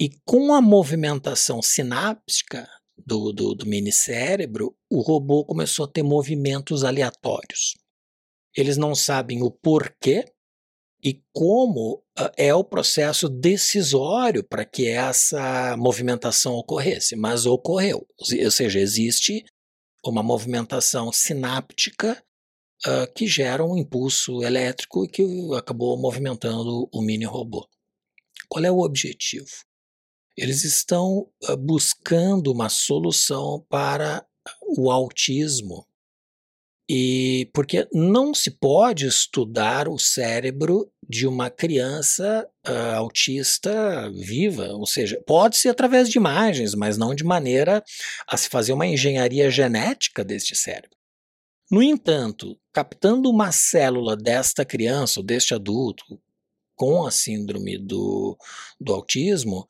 [0.00, 6.84] e com a movimentação sináptica do, do, do minicérebro, o robô começou a ter movimentos
[6.84, 7.74] aleatórios.
[8.56, 10.24] Eles não sabem o porquê
[11.02, 12.02] e como
[12.36, 18.06] é o processo decisório para que essa movimentação ocorresse, mas ocorreu.
[18.18, 19.44] Ou seja, existe
[20.04, 22.22] uma movimentação sináptica
[22.86, 25.22] uh, que gera um impulso elétrico e que
[25.56, 27.68] acabou movimentando o mini robô.
[28.48, 29.50] Qual é o objetivo?
[30.36, 34.26] Eles estão uh, buscando uma solução para
[34.62, 35.86] o autismo
[36.88, 44.86] e porque não se pode estudar o cérebro de uma criança uh, autista viva, ou
[44.86, 47.84] seja, pode ser através de imagens, mas não de maneira
[48.26, 50.96] a se fazer uma engenharia genética deste cérebro.
[51.70, 56.18] No entanto, captando uma célula desta criança ou deste adulto
[56.74, 58.38] com a síndrome do,
[58.80, 59.68] do autismo,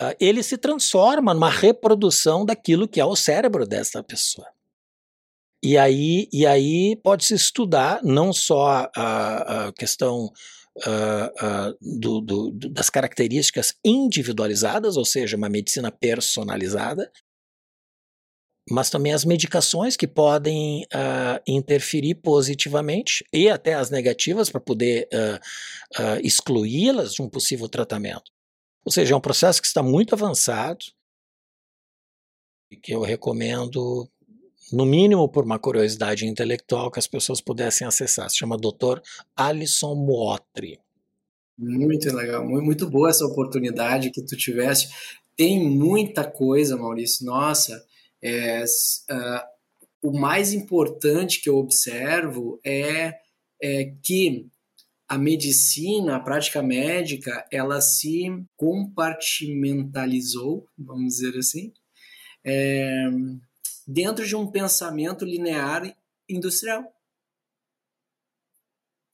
[0.00, 4.46] uh, ele se transforma numa reprodução daquilo que é o cérebro desta pessoa.
[5.64, 10.30] E aí, e aí pode-se estudar não só a, a questão
[11.80, 17.10] do, do, das características individualizadas, ou seja, uma medicina personalizada,
[18.70, 25.06] mas também as medicações que podem uh, interferir positivamente e até as negativas para poder
[25.12, 28.32] uh, uh, excluí-las de um possível tratamento.
[28.84, 30.84] Ou seja, é um processo que está muito avançado
[32.70, 34.10] e que eu recomendo
[34.72, 38.28] no mínimo por uma curiosidade intelectual que as pessoas pudessem acessar.
[38.30, 39.00] Se chama Dr.
[39.36, 40.80] Alison Mootri.
[41.56, 44.88] Muito legal, muito boa essa oportunidade que tu tiveste.
[45.36, 47.24] Tem muita coisa, Maurício.
[47.24, 47.80] Nossa,
[48.22, 49.40] é, uh,
[50.02, 53.14] o mais importante que eu observo é,
[53.62, 54.48] é que
[55.08, 58.24] a medicina, a prática médica, ela se
[58.56, 61.72] compartimentalizou, vamos dizer assim,
[62.44, 63.08] é,
[63.86, 65.96] dentro de um pensamento linear
[66.28, 66.90] industrial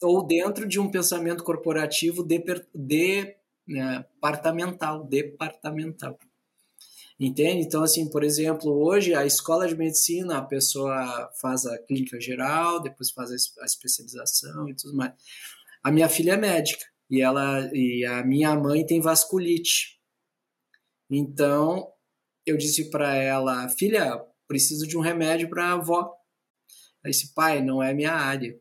[0.03, 2.43] ou dentro de um pensamento corporativo de,
[2.75, 6.19] de, departamental, departamental.
[7.19, 7.67] Entende?
[7.67, 12.81] Então, assim, por exemplo, hoje a escola de medicina, a pessoa faz a clínica geral,
[12.81, 15.13] depois faz a especialização e tudo mais.
[15.83, 20.01] A minha filha é médica e ela e a minha mãe tem vasculite.
[21.11, 21.93] Então,
[22.47, 26.13] eu disse para ela, filha, preciso de um remédio para a avó.
[27.05, 28.61] Disse, pai, não é minha área.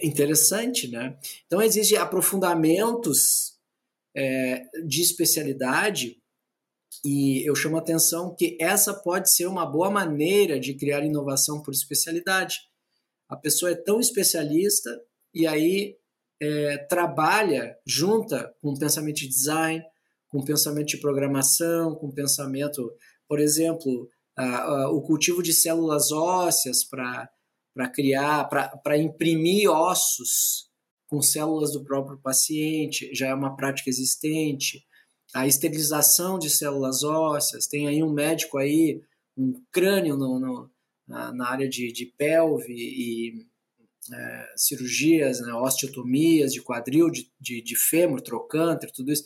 [0.00, 1.18] interessante, né?
[1.44, 3.58] Então existem aprofundamentos
[4.16, 6.22] é, de especialidade
[7.04, 11.60] e eu chamo a atenção que essa pode ser uma boa maneira de criar inovação
[11.60, 12.60] por especialidade.
[13.28, 14.88] A pessoa é tão especialista
[15.34, 15.98] e aí
[16.40, 19.84] é, trabalha junta com pensamento de design,
[20.28, 22.92] com pensamento de programação, com pensamento,
[23.28, 24.08] por exemplo,
[24.90, 27.28] o cultivo de células ósseas para
[27.92, 30.68] criar, para imprimir ossos
[31.06, 34.84] com células do próprio paciente, já é uma prática existente.
[35.34, 39.00] A esterilização de células ósseas, tem aí um médico aí,
[39.36, 40.70] um crânio no, no,
[41.06, 43.46] na, na, área de, de pelve e
[44.12, 49.24] é, cirurgias, né, osteotomias de quadril, de, de, de fêmur, trocânter, tudo isso.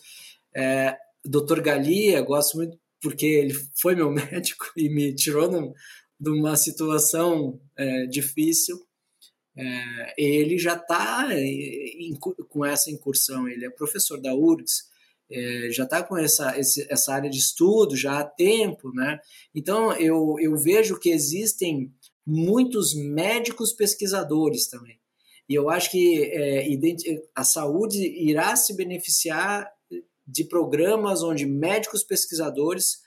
[0.55, 1.61] É, Dr.
[1.61, 5.75] Galia, gosto muito porque ele foi meu médico e me tirou
[6.19, 8.77] de uma situação é, difícil.
[9.57, 11.29] É, ele já está
[12.49, 14.85] com essa incursão, ele é professor da URGS,
[15.31, 19.19] é, já está com essa, esse, essa área de estudo já há tempo, né?
[19.55, 21.93] Então eu, eu vejo que existem
[22.27, 24.99] muitos médicos pesquisadores também.
[25.49, 26.67] E eu acho que é,
[27.35, 29.67] a saúde irá se beneficiar
[30.29, 32.99] de programas onde médicos pesquisadores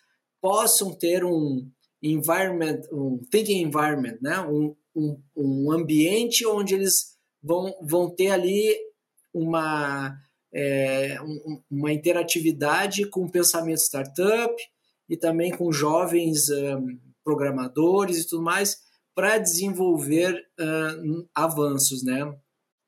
[0.41, 1.69] possam ter um
[2.01, 4.39] environment, um thinking environment, né?
[4.41, 8.75] um, um, um ambiente onde eles vão, vão ter ali
[9.31, 10.17] uma,
[10.53, 11.17] é,
[11.69, 14.53] uma interatividade com o pensamento startup
[15.07, 18.79] e também com jovens um, programadores e tudo mais
[19.13, 22.21] para desenvolver uh, avanços, né?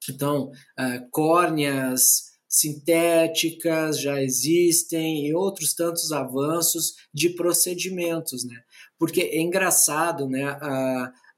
[0.09, 8.61] Então, uh, córneas, sintéticas já existem e outros tantos avanços de procedimentos, né?
[8.99, 10.43] Porque é engraçado, né?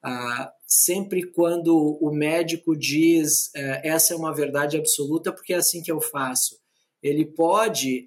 [0.03, 5.81] A, sempre quando o médico diz é, essa é uma verdade absoluta porque é assim
[5.81, 6.59] que eu faço,
[7.01, 8.05] ele pode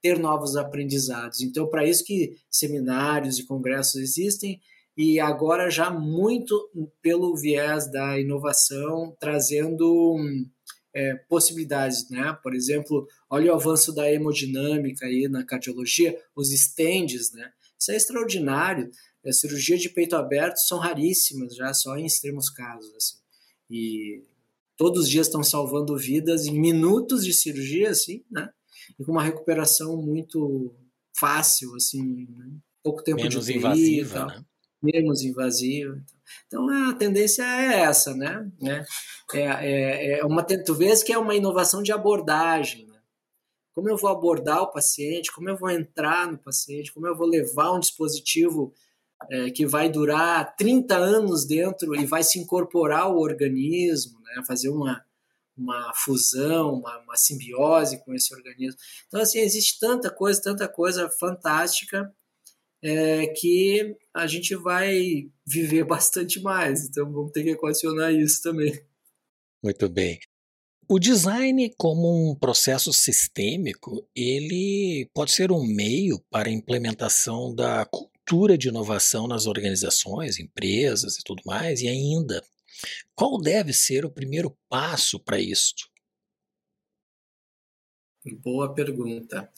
[0.00, 1.40] ter novos aprendizados.
[1.42, 4.60] Então, para isso que seminários e congressos existem
[4.96, 6.70] e agora já muito
[7.02, 10.46] pelo viés da inovação, trazendo um,
[10.96, 12.32] é, possibilidades, né?
[12.42, 17.52] Por exemplo, olha o avanço da hemodinâmica aí na cardiologia, os stands, né?
[17.78, 18.90] Isso é extraordinário.
[19.26, 23.16] A cirurgia de peito aberto são raríssimas já, só em extremos casos, assim.
[23.68, 24.22] E
[24.74, 28.48] todos os dias estão salvando vidas em minutos de cirurgia, assim, né?
[28.98, 30.74] E com uma recuperação muito
[31.14, 32.46] fácil, assim, né?
[32.82, 34.44] pouco tempo Menos de invasiva, né?
[34.82, 36.02] Menos invasiva.
[36.46, 38.50] Então a tendência é essa, né?
[38.62, 38.84] É,
[39.38, 42.86] é, é uma, tu vês que é uma inovação de abordagem.
[42.86, 42.98] Né?
[43.74, 47.26] Como eu vou abordar o paciente, como eu vou entrar no paciente, como eu vou
[47.26, 48.72] levar um dispositivo
[49.30, 54.42] é, que vai durar 30 anos dentro e vai se incorporar ao organismo, né?
[54.46, 55.04] fazer uma,
[55.56, 58.78] uma fusão, uma, uma simbiose com esse organismo.
[59.08, 62.12] Então, assim, existe tanta coisa, tanta coisa fantástica
[62.82, 66.86] é, que a gente vai viver bastante mais.
[66.86, 68.78] Então vamos ter que equacionar isso também.
[69.62, 70.18] Muito bem.
[70.88, 77.84] O design como um processo sistêmico, ele pode ser um meio para a implementação da
[77.86, 82.40] cultura de inovação nas organizações, empresas e tudo mais, e ainda,
[83.16, 85.88] qual deve ser o primeiro passo para isto?
[88.34, 89.48] Boa pergunta.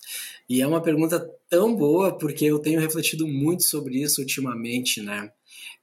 [0.49, 5.33] E é uma pergunta tão boa porque eu tenho refletido muito sobre isso ultimamente, né?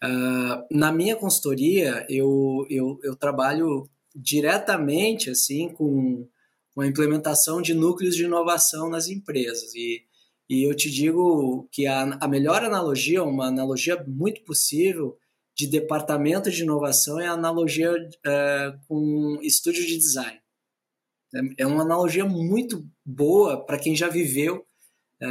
[0.04, 6.28] Uh, na minha consultoria, eu, eu, eu trabalho diretamente assim com,
[6.74, 9.74] com a implementação de núcleos de inovação nas empresas.
[9.74, 10.04] E,
[10.50, 15.18] e eu te digo que a, a melhor analogia, uma analogia muito possível
[15.56, 20.38] de departamento de inovação é a analogia uh, com estúdio de design.
[21.36, 24.66] É, é uma analogia muito boa para quem já viveu,
[25.22, 25.28] é,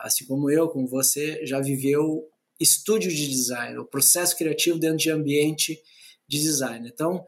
[0.00, 2.26] assim como eu, como você, já viveu
[2.60, 5.78] estúdio de design, o processo criativo dentro de ambiente
[6.28, 6.88] de design.
[6.88, 7.24] Então,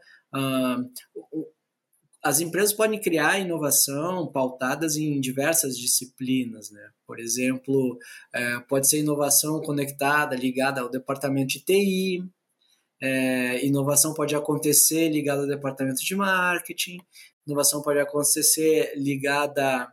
[2.23, 6.89] as empresas podem criar inovação pautadas em diversas disciplinas, né?
[7.05, 7.97] Por exemplo,
[8.33, 12.23] é, pode ser inovação conectada, ligada ao departamento de TI,
[13.01, 16.97] é, inovação pode acontecer ligada ao departamento de marketing,
[17.47, 19.87] inovação pode acontecer ligada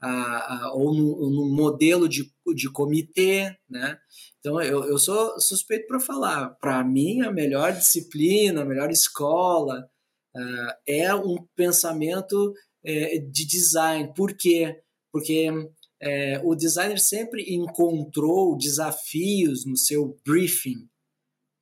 [0.00, 3.98] a, a, ou num, modelo de, de comitê, né?
[4.38, 6.50] Então, eu, eu sou suspeito para falar.
[6.60, 9.86] Para mim, a melhor disciplina, a melhor escola
[10.34, 14.10] uh, é um pensamento uh, de design.
[14.14, 14.80] Por quê?
[15.12, 20.88] Porque uh, o designer sempre encontrou desafios no seu briefing.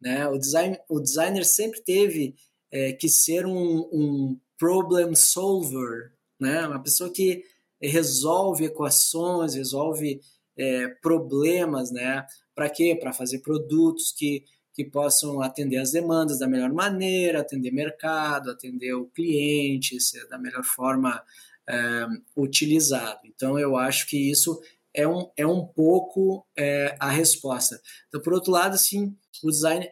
[0.01, 0.29] Né?
[0.29, 2.37] O, design, o designer sempre teve
[2.71, 6.67] é, que ser um, um problem solver, né?
[6.67, 7.45] Uma pessoa que
[7.81, 10.21] resolve equações, resolve
[10.57, 12.27] é, problemas, né?
[12.55, 12.99] Para quê?
[13.01, 14.45] Para fazer produtos que,
[14.75, 20.39] que possam atender as demandas da melhor maneira, atender mercado, atender o cliente, ser da
[20.39, 21.23] melhor forma
[21.69, 22.07] é,
[22.37, 23.21] utilizado.
[23.25, 24.61] Então, eu acho que isso
[24.99, 27.81] é um, é um pouco é, a resposta.
[28.09, 29.89] Então, por outro lado, sim, o design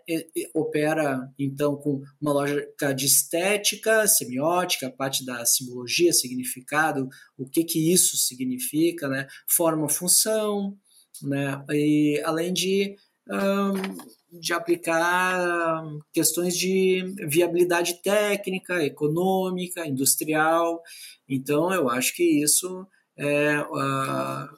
[0.52, 7.92] opera, então, com uma lógica de estética, semiótica, parte da simbologia, significado, o que, que
[7.92, 9.28] isso significa, né?
[9.48, 10.76] forma, função,
[11.22, 11.64] né?
[11.70, 12.96] e além de,
[13.30, 20.82] um, de aplicar questões de viabilidade técnica, econômica, industrial.
[21.28, 22.84] Então, eu acho que isso
[23.16, 24.48] é, uh,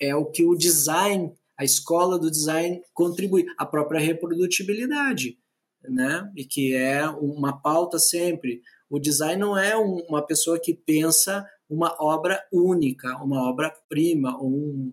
[0.00, 5.38] é o que o design a escola do design contribui, a própria reprodutibilidade,
[5.82, 6.30] né?
[6.36, 8.62] E que é uma pauta sempre.
[8.90, 14.92] O design não é um, uma pessoa que pensa uma obra única, uma obra-prima, um,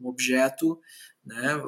[0.00, 0.78] um objeto,
[1.24, 1.62] né?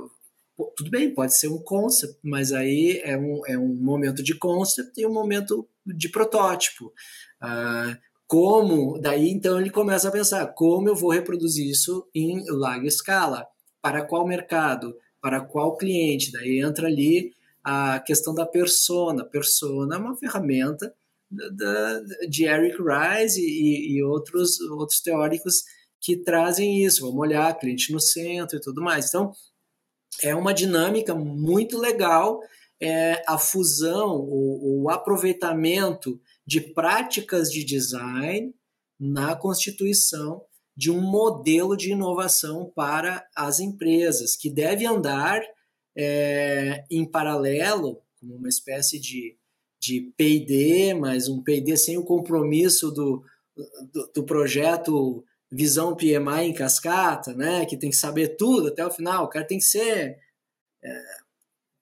[0.77, 5.01] Tudo bem, pode ser um concept, mas aí é um, é um momento de concept
[5.01, 6.93] e um momento de protótipo.
[7.41, 7.97] Ah,
[8.29, 13.49] como, daí então ele começa a pensar, como eu vou reproduzir isso em larga escala?
[13.81, 16.33] para qual mercado, para qual cliente.
[16.33, 19.25] Daí entra ali a questão da persona.
[19.25, 20.95] Persona é uma ferramenta
[21.31, 25.65] da, de Eric Rice e, e, outros, outros teóricos
[26.01, 27.03] que trazem isso.
[27.03, 29.09] Vamos olhar cliente no centro e tudo mais.
[29.09, 29.33] Então,
[30.23, 32.41] é uma dinâmica muito legal
[32.81, 38.55] é, a fusão, o, o aproveitamento de práticas de design
[38.99, 40.43] na constituição
[40.75, 45.43] de um modelo de inovação para as empresas, que deve andar
[45.95, 49.37] é, em paralelo, como uma espécie de,
[49.79, 53.23] de PD, mas um PD sem o compromisso do,
[53.93, 55.23] do, do projeto
[55.53, 59.47] Visão PMI em cascata, né, que tem que saber tudo até o final, o cara
[59.47, 60.19] tem que ser.
[60.83, 61.03] É,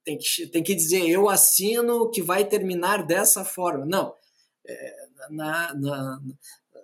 [0.04, 3.86] tem, que, tem que dizer, eu assino que vai terminar dessa forma.
[3.86, 4.12] Não.
[5.30, 6.20] Na, na,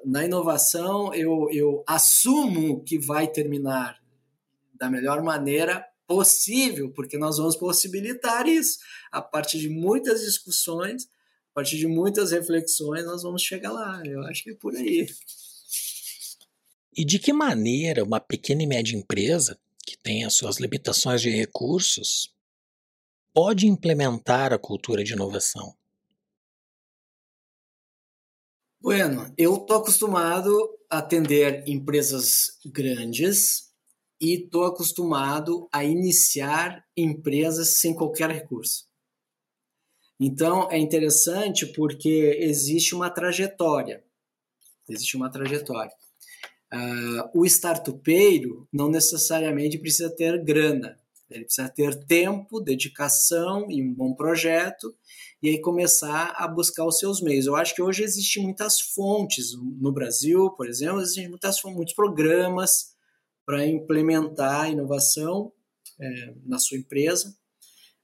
[0.05, 4.01] na inovação, eu, eu assumo que vai terminar
[4.75, 8.79] da melhor maneira possível, porque nós vamos possibilitar isso.
[9.11, 11.05] A partir de muitas discussões,
[11.51, 14.03] a partir de muitas reflexões, nós vamos chegar lá.
[14.05, 15.07] Eu acho que é por aí.
[16.95, 21.31] E de que maneira uma pequena e média empresa, que tem as suas limitações de
[21.31, 22.35] recursos,
[23.33, 25.75] pode implementar a cultura de inovação?
[28.83, 33.73] Bueno, eu tô acostumado a atender empresas grandes
[34.21, 38.89] e tô acostumado a iniciar empresas sem qualquer recurso.
[40.19, 44.03] Então é interessante porque existe uma trajetória.
[44.89, 45.93] Existe uma trajetória.
[46.75, 50.99] Uh, o startupeiro não necessariamente precisa ter grana,
[51.31, 54.93] ele precisa ter tempo, dedicação e um bom projeto
[55.43, 57.47] e aí começar a buscar os seus meios.
[57.47, 62.93] Eu acho que hoje existem muitas fontes no Brasil, por exemplo, existem muitas, muitos programas
[63.45, 65.53] para implementar inovação
[66.01, 67.35] é, na sua empresa,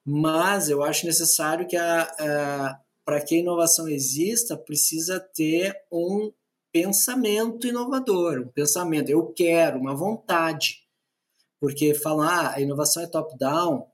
[0.04, 6.30] mas eu acho necessário que a, a para que a inovação exista, precisa ter um
[6.70, 10.86] pensamento inovador, um pensamento, eu quero, uma vontade.
[11.58, 13.86] Porque falar ah, a inovação é top-down, o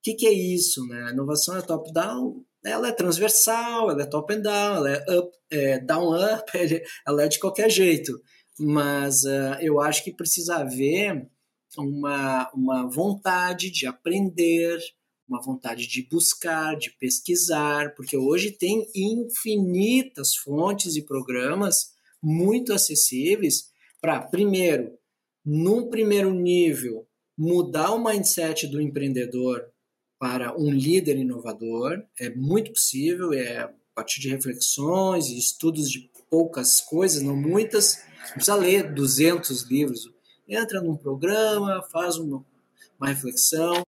[0.00, 0.86] que, que, é isso?
[0.86, 1.02] Né?
[1.02, 5.36] A inovação é top-down ela é transversal, ela é top and down, ela é up,
[5.50, 6.50] é, down up,
[7.06, 8.12] ela é de qualquer jeito.
[8.58, 11.26] Mas uh, eu acho que precisa haver
[11.78, 14.78] uma, uma vontade de aprender,
[15.28, 21.92] uma vontade de buscar, de pesquisar, porque hoje tem infinitas fontes e programas
[22.22, 24.92] muito acessíveis para, primeiro,
[25.44, 27.06] num primeiro nível,
[27.38, 29.64] mudar o mindset do empreendedor
[30.20, 32.04] para um líder inovador.
[32.18, 38.04] É muito possível, é a partir de reflexões e estudos de poucas coisas, não muitas.
[38.28, 40.12] Não precisa ler 200 livros.
[40.46, 42.44] Entra num programa, faz uma,
[42.98, 43.82] uma reflexão.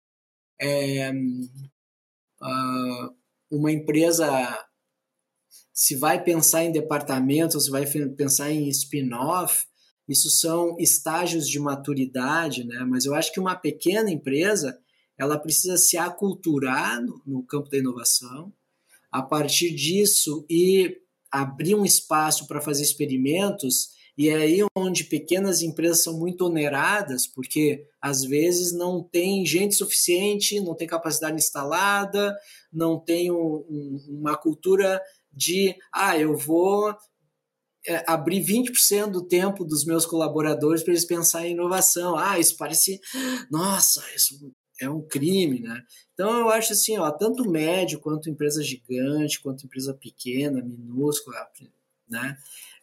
[0.60, 3.14] É, uh,
[3.50, 4.28] uma empresa,
[5.72, 7.84] se vai pensar em departamento, se vai
[8.16, 9.66] pensar em spin-off,
[10.08, 12.84] isso são estágios de maturidade, né?
[12.86, 14.78] Mas eu acho que uma pequena empresa
[15.20, 18.50] ela precisa se aculturar no, no campo da inovação,
[19.12, 20.96] a partir disso e
[21.30, 27.26] abrir um espaço para fazer experimentos E é aí onde pequenas empresas são muito oneradas,
[27.26, 32.34] porque às vezes não tem gente suficiente, não tem capacidade instalada,
[32.72, 35.00] não tem um, um, uma cultura
[35.30, 36.94] de, ah, eu vou
[37.86, 42.16] é, abrir 20% do tempo dos meus colaboradores para eles pensarem em inovação.
[42.16, 43.00] Ah, isso parece,
[43.50, 45.84] nossa, isso é um crime, né?
[46.14, 51.36] Então eu acho assim, ó, tanto médio quanto empresa gigante, quanto empresa pequena, minúscula,
[52.08, 52.36] né?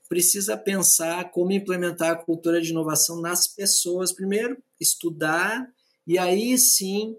[0.07, 4.13] Precisa pensar como implementar a cultura de inovação nas pessoas.
[4.13, 5.69] Primeiro, estudar
[6.05, 7.17] e aí sim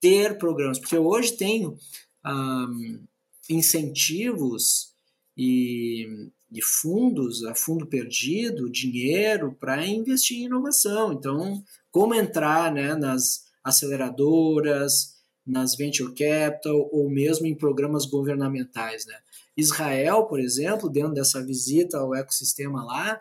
[0.00, 3.06] ter programas, porque hoje tem um,
[3.48, 4.92] incentivos
[5.36, 11.12] e, e, fundos, a fundo perdido, dinheiro para investir em inovação.
[11.12, 19.04] Então, como entrar né, nas aceleradoras, nas venture capital ou mesmo em programas governamentais.
[19.06, 19.14] Né?
[19.56, 23.20] Israel, por exemplo, dentro dessa visita ao ecossistema lá,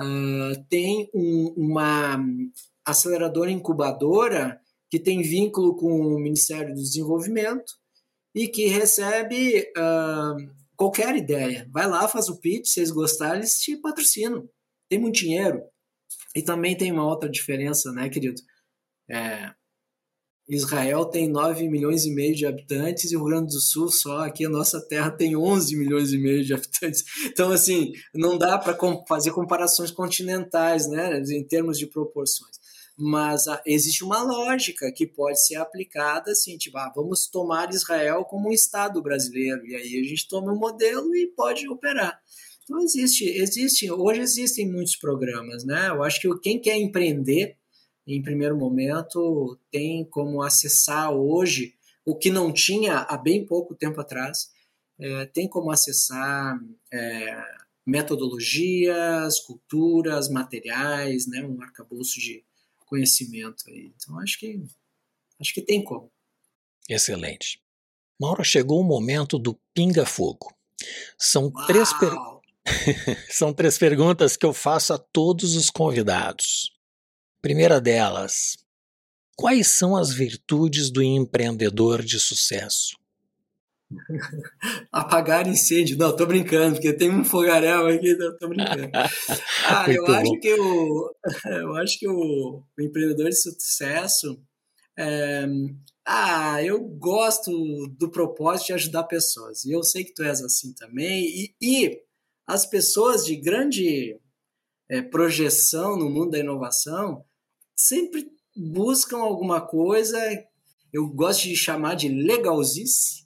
[0.00, 2.18] uh, tem um, uma
[2.84, 4.60] aceleradora incubadora
[4.90, 7.74] que tem vínculo com o Ministério do Desenvolvimento
[8.34, 11.68] e que recebe uh, qualquer ideia.
[11.70, 14.48] Vai lá, faz o pitch, se eles gostarem, eles te patrocinam.
[14.88, 15.62] Tem muito dinheiro.
[16.34, 18.40] E também tem uma outra diferença, né, querido?
[19.10, 19.52] É,
[20.48, 24.20] Israel tem 9 milhões e meio de habitantes e o Rio Grande do Sul só
[24.20, 27.04] aqui a nossa terra tem 11 milhões e meio de habitantes.
[27.26, 28.76] Então assim, não dá para
[29.06, 32.56] fazer comparações continentais, né, em termos de proporções.
[32.96, 38.24] Mas ah, existe uma lógica que pode ser aplicada assim, tipo, ah, vamos tomar Israel
[38.24, 42.18] como um estado brasileiro e aí a gente toma um modelo e pode operar.
[42.64, 45.88] Então existe, existe, hoje existem muitos programas, né?
[45.88, 47.57] Eu acho que quem quer empreender
[48.14, 54.00] em primeiro momento, tem como acessar hoje o que não tinha há bem pouco tempo
[54.00, 54.50] atrás,
[54.98, 56.58] é, tem como acessar
[56.90, 57.44] é,
[57.86, 62.42] metodologias, culturas, materiais, né, um arcabouço de
[62.86, 63.64] conhecimento.
[63.68, 63.92] Aí.
[63.94, 64.62] Então, acho que,
[65.38, 66.10] acho que tem como.
[66.88, 67.60] Excelente.
[68.18, 70.50] Mauro, chegou o momento do pinga-fogo.
[71.18, 72.12] São três, per...
[73.30, 76.77] São três perguntas que eu faço a todos os convidados.
[77.40, 78.56] Primeira delas,
[79.36, 82.96] quais são as virtudes do empreendedor de sucesso?
[84.92, 85.96] Apagar incêndio.
[85.96, 88.90] Não, tô brincando, porque tem um fogaréu aqui, não, tô brincando.
[89.70, 91.14] Ah, eu acho que o,
[91.46, 94.40] eu acho que o, o empreendedor de sucesso.
[94.98, 95.46] É,
[96.06, 97.52] ah, eu gosto
[97.98, 99.64] do propósito de ajudar pessoas.
[99.64, 101.24] E eu sei que tu és assim também.
[101.26, 102.02] E, e
[102.46, 104.18] as pessoas de grande
[104.88, 107.24] é, projeção no mundo da inovação,
[107.78, 110.18] sempre buscam alguma coisa,
[110.92, 113.24] eu gosto de chamar de legalzice,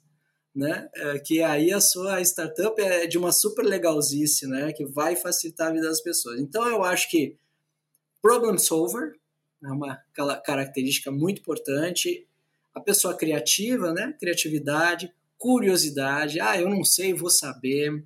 [0.55, 0.87] né?
[0.95, 4.71] É, que aí a sua startup é de uma super legalzice, né?
[4.71, 6.39] Que vai facilitar a vida das pessoas.
[6.39, 7.35] Então eu acho que
[8.21, 9.15] problem solver
[9.63, 9.95] é uma
[10.45, 12.27] característica muito importante.
[12.75, 14.15] A pessoa criativa, né?
[14.19, 16.39] Criatividade, curiosidade.
[16.39, 18.05] Ah, eu não sei, vou saber.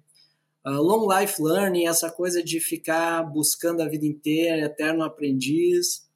[0.65, 6.06] Uh, long life learning, essa coisa de ficar buscando a vida inteira, eterno aprendiz.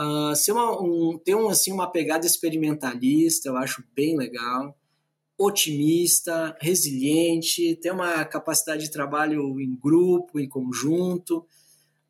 [0.00, 4.74] Uh, ser uma, um, ter um, assim, uma pegada experimentalista, eu acho bem legal.
[5.36, 11.44] Otimista, resiliente, ter uma capacidade de trabalho em grupo, em conjunto,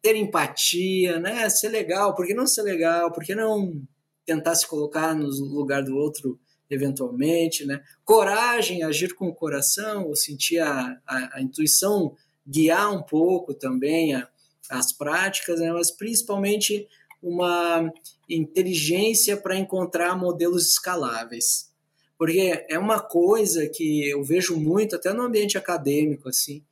[0.01, 1.49] ter empatia, né?
[1.49, 3.11] Ser legal, por que não ser legal?
[3.11, 3.83] Por que não
[4.25, 6.39] tentar se colocar no lugar do outro
[6.69, 7.83] eventualmente, né?
[8.05, 12.15] Coragem, agir com o coração, ou sentir a, a, a intuição
[12.47, 14.29] guiar um pouco também a,
[14.71, 15.73] as práticas, né?
[15.73, 16.87] mas principalmente
[17.23, 17.93] uma
[18.29, 21.71] inteligência para encontrar modelos escaláveis.
[22.17, 26.63] Porque é uma coisa que eu vejo muito, até no ambiente acadêmico, assim.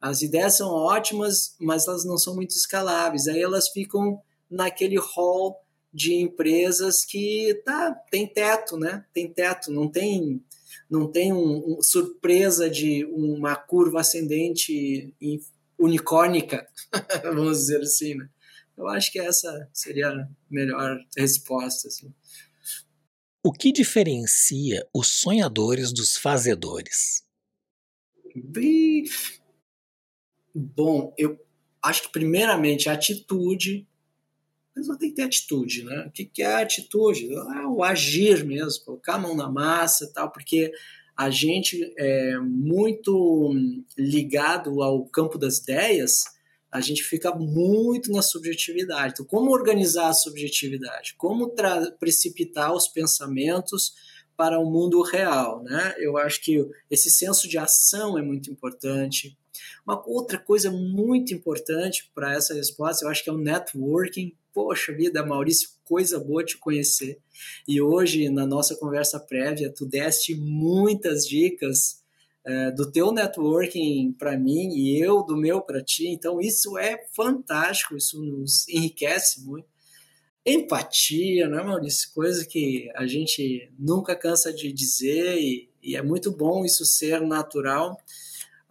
[0.00, 3.28] As ideias são ótimas, mas elas não são muito escaláveis.
[3.28, 4.20] Aí elas ficam
[4.50, 5.58] naquele hall
[5.92, 9.04] de empresas que tá, tem teto, né?
[9.12, 10.42] Tem teto, não tem
[10.88, 15.14] não tem um, um surpresa de uma curva ascendente
[15.78, 16.66] unicórnica,
[17.22, 18.28] vamos dizer assim, né?
[18.76, 21.88] Eu acho que essa seria a melhor resposta.
[21.88, 22.12] Assim.
[23.42, 27.24] O que diferencia os sonhadores dos fazedores?
[30.54, 31.38] Bom, eu
[31.82, 33.86] acho que primeiramente a atitude.
[34.74, 36.06] Mas não tem que ter atitude, né?
[36.06, 37.32] O que é atitude?
[37.34, 40.72] É o agir mesmo, colocar a mão na massa e tal, porque
[41.16, 43.52] a gente é muito
[43.98, 46.24] ligado ao campo das ideias,
[46.70, 49.14] a gente fica muito na subjetividade.
[49.14, 51.14] Então, como organizar a subjetividade?
[51.16, 51.52] Como
[51.98, 53.94] precipitar os pensamentos
[54.36, 55.62] para o mundo real?
[55.62, 55.94] Né?
[55.98, 59.36] Eu acho que esse senso de ação é muito importante.
[59.84, 64.32] Uma outra coisa muito importante para essa resposta, eu acho que é o networking.
[64.52, 67.20] Poxa vida, Maurício, coisa boa te conhecer.
[67.66, 71.99] E hoje, na nossa conversa prévia, tu deste muitas dicas
[72.44, 76.08] é, do teu networking para mim e eu do meu para ti.
[76.08, 79.68] Então, isso é fantástico, isso nos enriquece muito.
[80.44, 82.12] Empatia, né, Maurício?
[82.14, 87.20] Coisa que a gente nunca cansa de dizer e, e é muito bom isso ser
[87.20, 87.96] natural.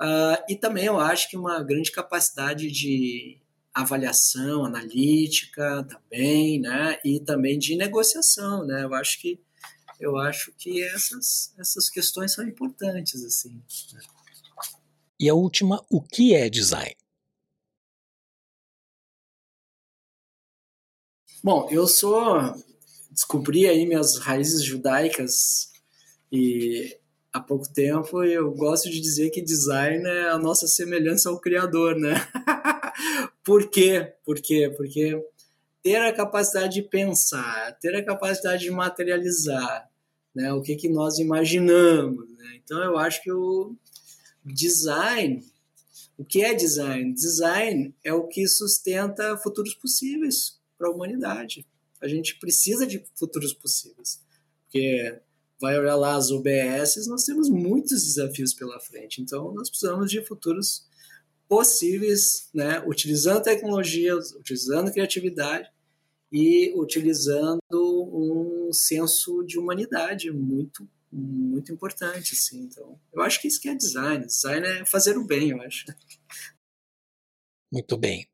[0.01, 3.37] Uh, e também eu acho que uma grande capacidade de
[3.73, 6.97] avaliação analítica também, né?
[7.05, 8.83] E também de negociação, né?
[8.83, 9.39] Eu acho que
[9.99, 13.61] eu acho que essas essas questões são importantes assim.
[15.19, 16.95] E a última, o que é design?
[21.43, 22.55] Bom, eu sou
[23.11, 25.71] descobri aí minhas raízes judaicas
[26.31, 26.97] e
[27.33, 31.95] há pouco tempo eu gosto de dizer que design é a nossa semelhança ao criador,
[31.95, 32.13] né?
[33.43, 34.13] Por quê?
[34.23, 34.73] Por quê?
[34.75, 35.21] Porque
[35.81, 39.88] ter a capacidade de pensar, ter a capacidade de materializar,
[40.39, 40.53] né?
[40.53, 42.61] O que que nós imaginamos, né?
[42.63, 43.75] Então eu acho que o
[44.45, 45.45] design,
[46.17, 47.13] o que é design?
[47.13, 51.67] Design é o que sustenta futuros possíveis para a humanidade.
[52.01, 54.21] A gente precisa de futuros possíveis,
[54.63, 55.19] porque
[55.59, 59.21] vai olhar lá as UBS, nós temos muitos desafios pela frente.
[59.21, 60.87] Então, nós precisamos de futuros
[61.49, 62.81] possíveis, né?
[62.87, 65.69] utilizando tecnologia, utilizando criatividade
[66.31, 72.61] e utilizando um senso de humanidade muito muito importante, assim.
[72.61, 74.25] Então, eu acho que isso que é design.
[74.25, 75.85] Design é fazer o bem, eu acho.
[77.71, 78.27] Muito bem.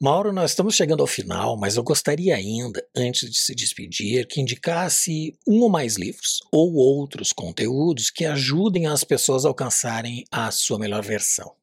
[0.00, 4.40] Mauro, nós estamos chegando ao final, mas eu gostaria ainda, antes de se despedir, que
[4.40, 10.50] indicasse um ou mais livros ou outros conteúdos que ajudem as pessoas a alcançarem a
[10.50, 11.54] sua melhor versão.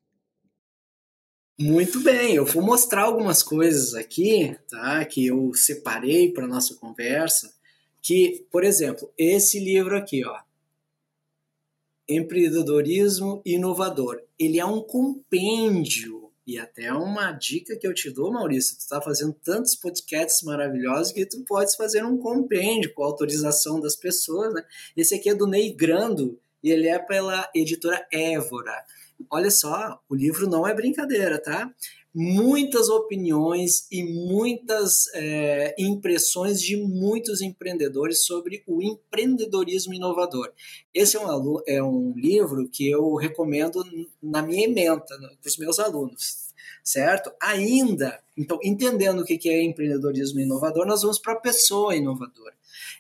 [1.60, 5.06] Muito bem, eu vou mostrar algumas coisas aqui, tá?
[5.06, 7.54] Que eu separei para nossa conversa.
[8.02, 10.40] Que, por exemplo, esse livro aqui, ó,
[12.08, 18.76] Empreendedorismo Inovador, ele é um compêndio e até uma dica que eu te dou, Maurício,
[18.76, 23.96] tu está fazendo tantos podcasts maravilhosos que tu podes fazer um compêndio com autorização das
[23.96, 24.64] pessoas, né?
[24.98, 28.84] Esse aqui é do Ney Grando e ele é pela editora Évora.
[29.30, 31.72] Olha só, o livro não é brincadeira, tá?
[32.14, 40.52] Muitas opiniões e muitas é, impressões de muitos empreendedores sobre o empreendedorismo inovador.
[40.94, 43.84] Esse é um, é um livro que eu recomendo
[44.22, 46.52] na minha ementa para os meus alunos
[46.84, 47.32] certo?
[47.42, 52.54] Ainda, então, entendendo o que é empreendedorismo inovador, nós vamos para a pessoa inovadora.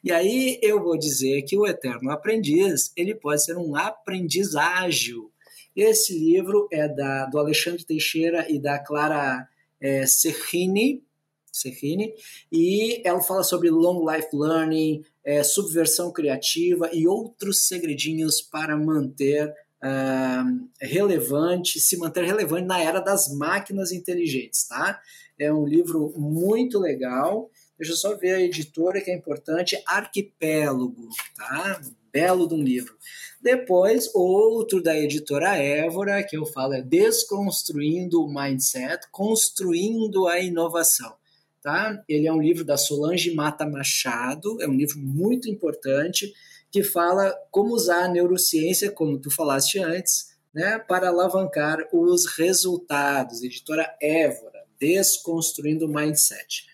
[0.03, 5.30] E aí eu vou dizer que o eterno aprendiz, ele pode ser um aprendiz ágil.
[5.75, 9.47] Esse livro é da, do Alexandre Teixeira e da Clara
[9.79, 11.03] é, Serrini,
[11.51, 12.13] Serrini,
[12.51, 19.53] e ela fala sobre long life learning, é, subversão criativa e outros segredinhos para manter
[19.83, 24.99] uh, relevante, se manter relevante na era das máquinas inteligentes, tá?
[25.37, 27.49] É um livro muito legal.
[27.81, 31.81] Deixa eu só ver a editora que é importante, Arquipélago, tá?
[32.13, 32.95] Belo de um livro.
[33.41, 41.15] Depois, outro da editora Évora, que eu falo é Desconstruindo o Mindset, Construindo a Inovação.
[41.59, 41.99] Tá?
[42.07, 46.31] Ele é um livro da Solange Mata Machado, é um livro muito importante
[46.69, 53.41] que fala como usar a neurociência, como tu falaste antes, né, para alavancar os resultados.
[53.41, 56.69] Editora Évora, Desconstruindo o Mindset.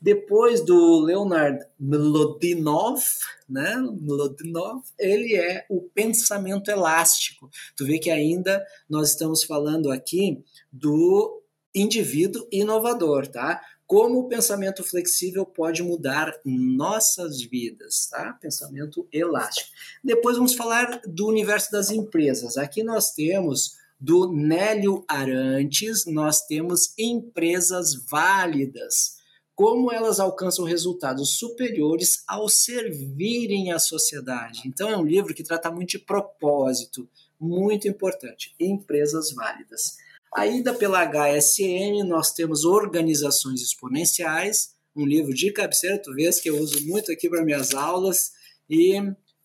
[0.00, 3.02] Depois do Leonard Mlodinov,
[3.48, 7.50] né, Mlodinov, ele é o pensamento elástico.
[7.76, 10.42] Tu vê que ainda nós estamos falando aqui
[10.72, 11.42] do
[11.74, 13.60] indivíduo inovador, tá?
[13.90, 18.38] como o pensamento flexível pode mudar nossas vidas, tá?
[18.40, 19.68] Pensamento elástico.
[20.04, 22.56] Depois vamos falar do universo das empresas.
[22.56, 29.16] Aqui nós temos do Nélio Arantes, nós temos empresas válidas.
[29.60, 34.62] Como elas alcançam resultados superiores ao servirem à sociedade.
[34.64, 37.06] Então é um livro que trata muito de propósito,
[37.38, 38.54] muito importante.
[38.58, 39.98] Empresas válidas.
[40.34, 46.56] Ainda pela HSM, nós temos Organizações Exponenciais, um livro de cabeceira, tu vês que eu
[46.56, 48.32] uso muito aqui para minhas aulas,
[48.66, 48.94] e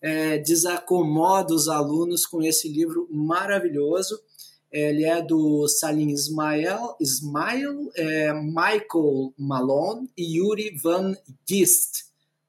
[0.00, 4.18] é, desacomoda os alunos com esse livro maravilhoso.
[4.76, 11.16] Ele é do Salim Ismail, Ismail é, Michael Malone e Yuri Van
[11.48, 12.04] Gist,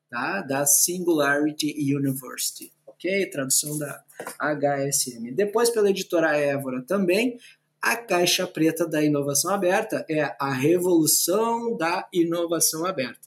[0.10, 0.42] tá?
[0.42, 2.74] da Singularity University.
[2.86, 3.30] Ok?
[3.30, 4.04] Tradução da
[4.38, 5.32] HSM.
[5.34, 7.40] Depois, pela editora Évora também,
[7.82, 13.26] A caixa preta da inovação aberta é a revolução da inovação aberta.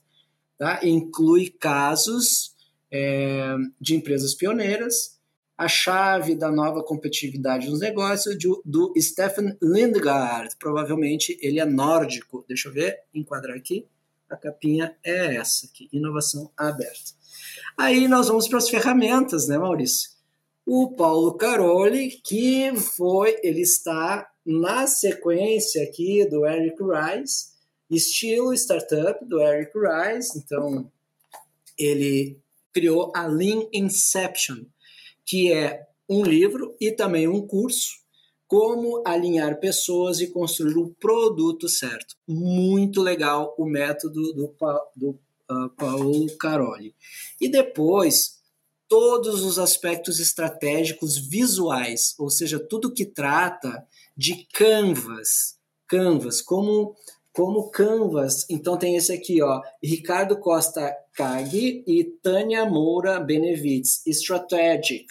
[0.58, 0.80] Tá?
[0.82, 2.54] Inclui casos
[2.92, 5.19] é, de empresas pioneiras,
[5.60, 10.56] a chave da nova competitividade nos negócios do, do Stefan Lindgaard.
[10.58, 12.42] Provavelmente ele é nórdico.
[12.48, 13.86] Deixa eu ver, enquadrar aqui.
[14.30, 17.12] A capinha é essa aqui, inovação aberta.
[17.76, 20.12] Aí nós vamos para as ferramentas, né, Maurício?
[20.64, 27.50] O Paulo Caroli, que foi, ele está na sequência aqui do Eric Rice,
[27.90, 30.38] estilo startup do Eric Rice.
[30.38, 30.90] Então,
[31.76, 32.40] ele
[32.72, 34.64] criou a Lean Inception,
[35.30, 38.00] que é um livro e também um curso
[38.48, 42.16] como alinhar pessoas e construir o produto certo.
[42.26, 44.52] Muito legal o método do,
[44.96, 46.96] do uh, Paulo Caroli.
[47.40, 48.40] E depois,
[48.88, 56.96] todos os aspectos estratégicos visuais, ou seja, tudo que trata de canvas, canvas, como
[57.32, 58.46] como canvas.
[58.50, 65.06] Então tem esse aqui, ó, Ricardo Costa Cag e Tânia Moura Benevides, Strategic.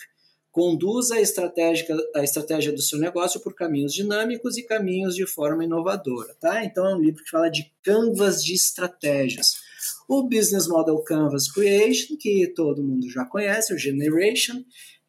[0.51, 5.63] Conduza a estratégia, a estratégia do seu negócio por caminhos dinâmicos e caminhos de forma
[5.63, 6.65] inovadora, tá?
[6.65, 9.53] Então é um livro que fala de canvas de estratégias.
[10.07, 14.63] O Business Model Canvas Creation, que todo mundo já conhece, o Generation,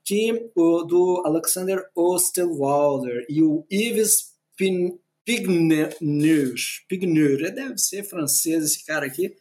[0.04, 4.34] que o do Alexander Osterwalder e o Yves
[5.30, 5.94] Pigneur,
[6.88, 9.32] Pigneur, deve ser francês esse cara aqui,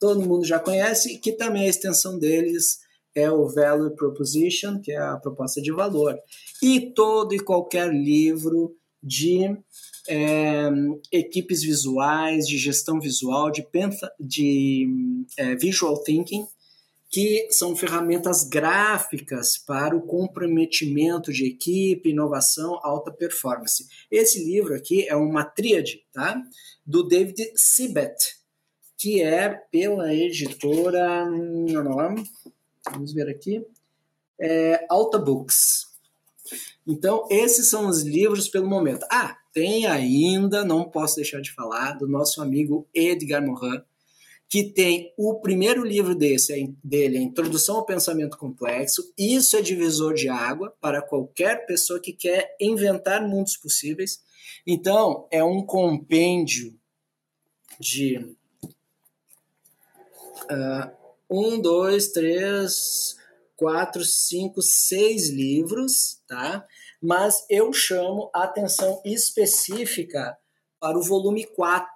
[0.00, 2.80] todo mundo já conhece, que também a extensão deles
[3.14, 6.18] é o Value Proposition, que é a proposta de valor.
[6.60, 9.56] E todo e qualquer livro de
[10.08, 10.68] é,
[11.12, 13.64] equipes visuais, de gestão visual, de,
[14.18, 14.88] de
[15.38, 16.44] é, visual thinking,
[17.16, 23.88] que são ferramentas gráficas para o comprometimento de equipe, inovação, alta performance.
[24.10, 26.38] Esse livro aqui é uma tríade, tá?
[26.84, 28.14] Do David Sibet,
[28.98, 31.24] que é pela editora,
[32.92, 33.64] vamos ver aqui,
[34.38, 35.86] é, Alta Books.
[36.86, 39.06] Então, esses são os livros pelo momento.
[39.10, 43.80] Ah, tem ainda, não posso deixar de falar, do nosso amigo Edgar Morin,
[44.48, 49.12] que tem o primeiro livro desse, dele, a Introdução ao Pensamento Complexo.
[49.18, 54.20] Isso é divisor de água para qualquer pessoa que quer inventar mundos possíveis.
[54.64, 56.78] Então, é um compêndio
[57.80, 58.18] de
[60.44, 60.90] uh,
[61.28, 63.16] um, dois, três,
[63.56, 66.64] quatro, cinco, seis livros, tá?
[67.02, 70.36] Mas eu chamo a atenção específica
[70.78, 71.86] para o volume 4,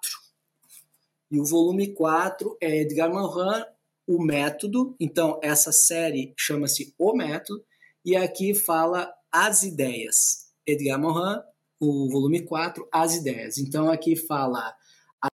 [1.30, 3.64] e o volume 4 é Edgar Morin,
[4.06, 4.96] O Método.
[4.98, 7.64] Então, essa série chama-se O Método.
[8.04, 10.50] E aqui fala As Ideias.
[10.66, 11.40] Edgar Morin,
[11.78, 13.58] o volume 4, As Ideias.
[13.58, 14.74] Então, aqui fala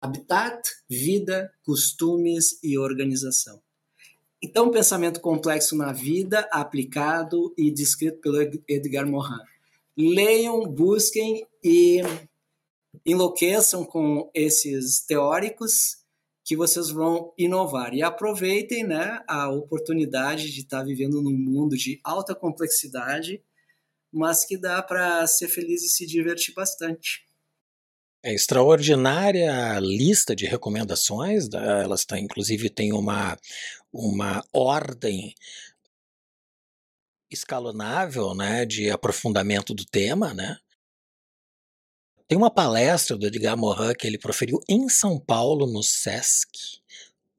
[0.02, 3.62] habitat, vida, costumes e organização.
[4.42, 8.38] Então, pensamento complexo na vida, aplicado e descrito pelo
[8.68, 9.40] Edgar Morin.
[9.96, 12.02] Leiam, busquem e
[13.04, 16.04] enlouqueçam com esses teóricos
[16.44, 22.00] que vocês vão inovar e aproveitem né, a oportunidade de estar vivendo num mundo de
[22.04, 23.42] alta complexidade,
[24.12, 27.26] mas que dá para ser feliz e se divertir bastante.
[28.22, 33.36] É extraordinária a lista de recomendações, elas tá, inclusive tem uma,
[33.92, 35.34] uma ordem
[37.30, 40.58] escalonável né, de aprofundamento do tema, né?
[42.28, 46.80] Tem uma palestra do Edgar Morin que ele proferiu em São Paulo, no SESC,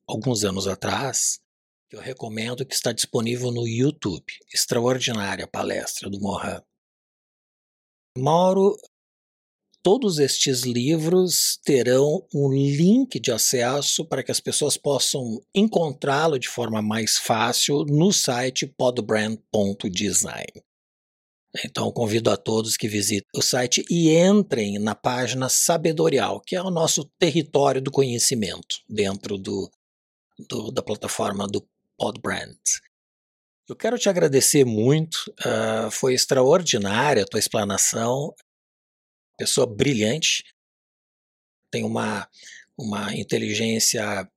[0.07, 1.41] alguns anos atrás,
[1.89, 4.23] que eu recomendo que está disponível no YouTube.
[4.53, 6.61] Extraordinária palestra do Morin.
[8.17, 8.77] Mauro,
[9.83, 16.47] todos estes livros terão um link de acesso para que as pessoas possam encontrá-lo de
[16.47, 20.66] forma mais fácil no site podbrand.design.
[21.63, 26.61] Então, convido a todos que visitem o site e entrem na página Sabedorial, que é
[26.61, 29.69] o nosso território do conhecimento dentro do,
[30.47, 32.57] do da plataforma do Podbrand.
[33.67, 38.33] Eu quero te agradecer muito, uh, foi extraordinária a tua explanação,
[39.37, 40.43] pessoa brilhante,
[41.69, 42.27] tem uma,
[42.77, 44.29] uma inteligência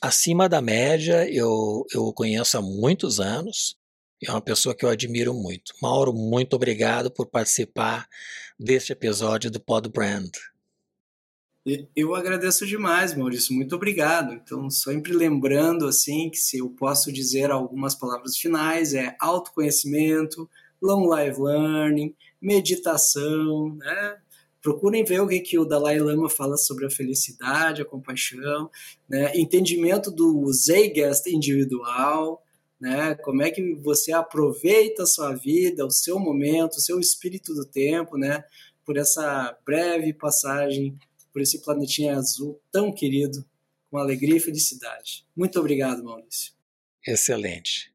[0.00, 3.76] acima da média, eu, eu o conheço há muitos anos,
[4.24, 5.72] é uma pessoa que eu admiro muito.
[5.82, 8.08] Mauro, muito obrigado por participar
[8.58, 10.30] deste episódio do Pod Brand.
[11.96, 13.54] Eu agradeço demais, Maurício.
[13.54, 14.32] Muito obrigado.
[14.32, 20.48] Então, sempre lembrando assim que se eu posso dizer algumas palavras finais é autoconhecimento,
[20.80, 24.16] long life learning, meditação, né?
[24.62, 28.68] procurem ver o que, que o Dalai Lama fala sobre a felicidade, a compaixão,
[29.08, 29.30] né?
[29.36, 32.42] entendimento do Zeitgeist individual,
[32.80, 33.14] né?
[33.16, 37.64] Como é que você aproveita a sua vida, o seu momento, o seu espírito do
[37.64, 38.44] tempo, né?
[38.84, 40.98] Por essa breve passagem
[41.36, 43.44] por esse planetinha azul tão querido,
[43.90, 45.26] com alegria e felicidade.
[45.36, 46.54] Muito obrigado, Maurício.
[47.06, 47.92] Excelente.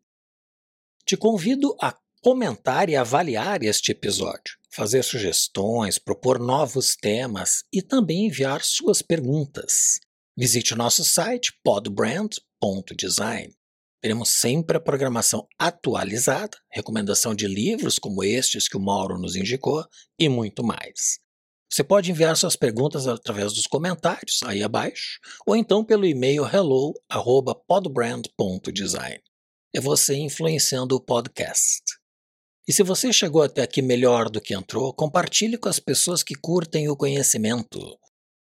[1.03, 8.27] Te convido a comentar e avaliar este episódio, fazer sugestões, propor novos temas e também
[8.27, 9.99] enviar suas perguntas.
[10.37, 13.55] Visite nosso site podbrand.design.
[14.01, 19.85] Teremos sempre a programação atualizada, recomendação de livros como estes que o Mauro nos indicou
[20.17, 21.19] e muito mais.
[21.71, 29.21] Você pode enviar suas perguntas através dos comentários aí abaixo ou então pelo e-mail hello@podbrand.design.
[29.73, 31.81] É você influenciando o podcast.
[32.67, 36.35] E se você chegou até aqui melhor do que entrou, compartilhe com as pessoas que
[36.35, 37.79] curtem o conhecimento.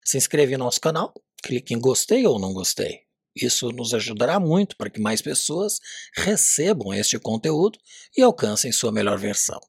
[0.03, 3.04] Se inscreva em nosso canal, clique em gostei ou não gostei.
[3.35, 5.79] Isso nos ajudará muito para que mais pessoas
[6.15, 7.77] recebam este conteúdo
[8.17, 9.59] e alcancem sua melhor versão.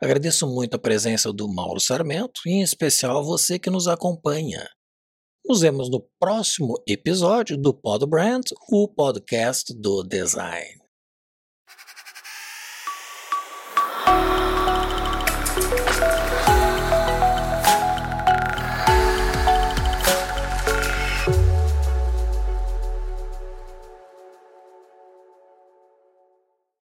[0.00, 4.68] Agradeço muito a presença do Mauro Sarmento e em especial a você que nos acompanha.
[5.44, 10.77] Nos vemos no próximo episódio do Pod Brand, o podcast do design.